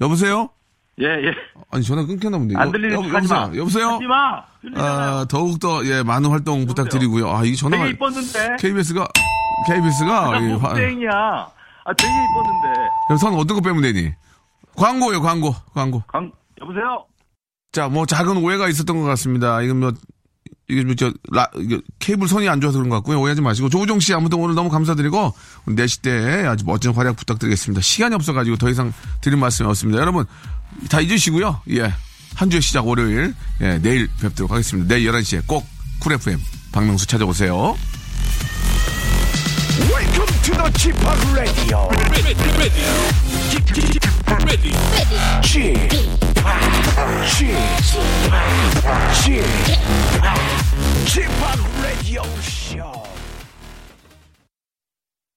[0.01, 0.51] 여보세요?
[1.01, 1.33] 예, 예.
[1.71, 2.55] 아니, 전화 끊겼나 본데.
[2.57, 3.37] 안 여- 들리는 여- 척 하지 마.
[3.57, 3.59] 여보세요?
[3.59, 3.89] 여보세요?
[3.89, 4.45] 하지 마!
[4.77, 7.29] 아, 더욱더, 예, 많은 활동 부탁드리고요.
[7.31, 8.57] 아, 이게 전화가, 되게 이뻤는데.
[8.61, 9.09] KBS가,
[9.67, 11.11] KBS가, 나 못생이야.
[11.11, 13.19] 아, 되게 이뻤는데.
[13.21, 14.13] 선 어떤 거 빼면 되니?
[14.77, 16.01] 광고요, 광고, 광고.
[16.07, 17.05] 강, 여보세요?
[17.73, 19.63] 자, 뭐, 작은 오해가 있었던 것 같습니다.
[19.63, 19.93] 이건 뭐,
[20.68, 23.20] 이게 뭐, 저, 라, 이게 케이블 선이 안 좋아서 그런 것 같고요.
[23.20, 23.68] 오해하지 마시고.
[23.68, 25.35] 조우종 씨 아무튼 오늘 너무 감사드리고,
[25.66, 27.83] 4시 때 아주 멋진 활약 부탁드리겠습니다.
[27.83, 30.00] 시간이 없어가지고 더 이상 드릴 말씀이 없습니다.
[30.00, 30.24] 여러분,
[30.88, 31.61] 다 잊으시고요.
[31.70, 31.92] 예.
[32.35, 34.92] 한 주의 시작 월요일, 예, 내일 뵙도록 하겠습니다.
[34.94, 35.74] 내일 11시에 꼭
[36.05, 36.38] 쿨 FM
[36.70, 37.77] 박명수 찾아오세요.
[39.90, 40.96] Welcome to the Chip
[41.33, 41.88] Radio.
[43.50, 44.05] Chip, Chip,
[45.42, 46.24] Chip,
[51.07, 51.30] Chip
[51.83, 52.93] Radio Show.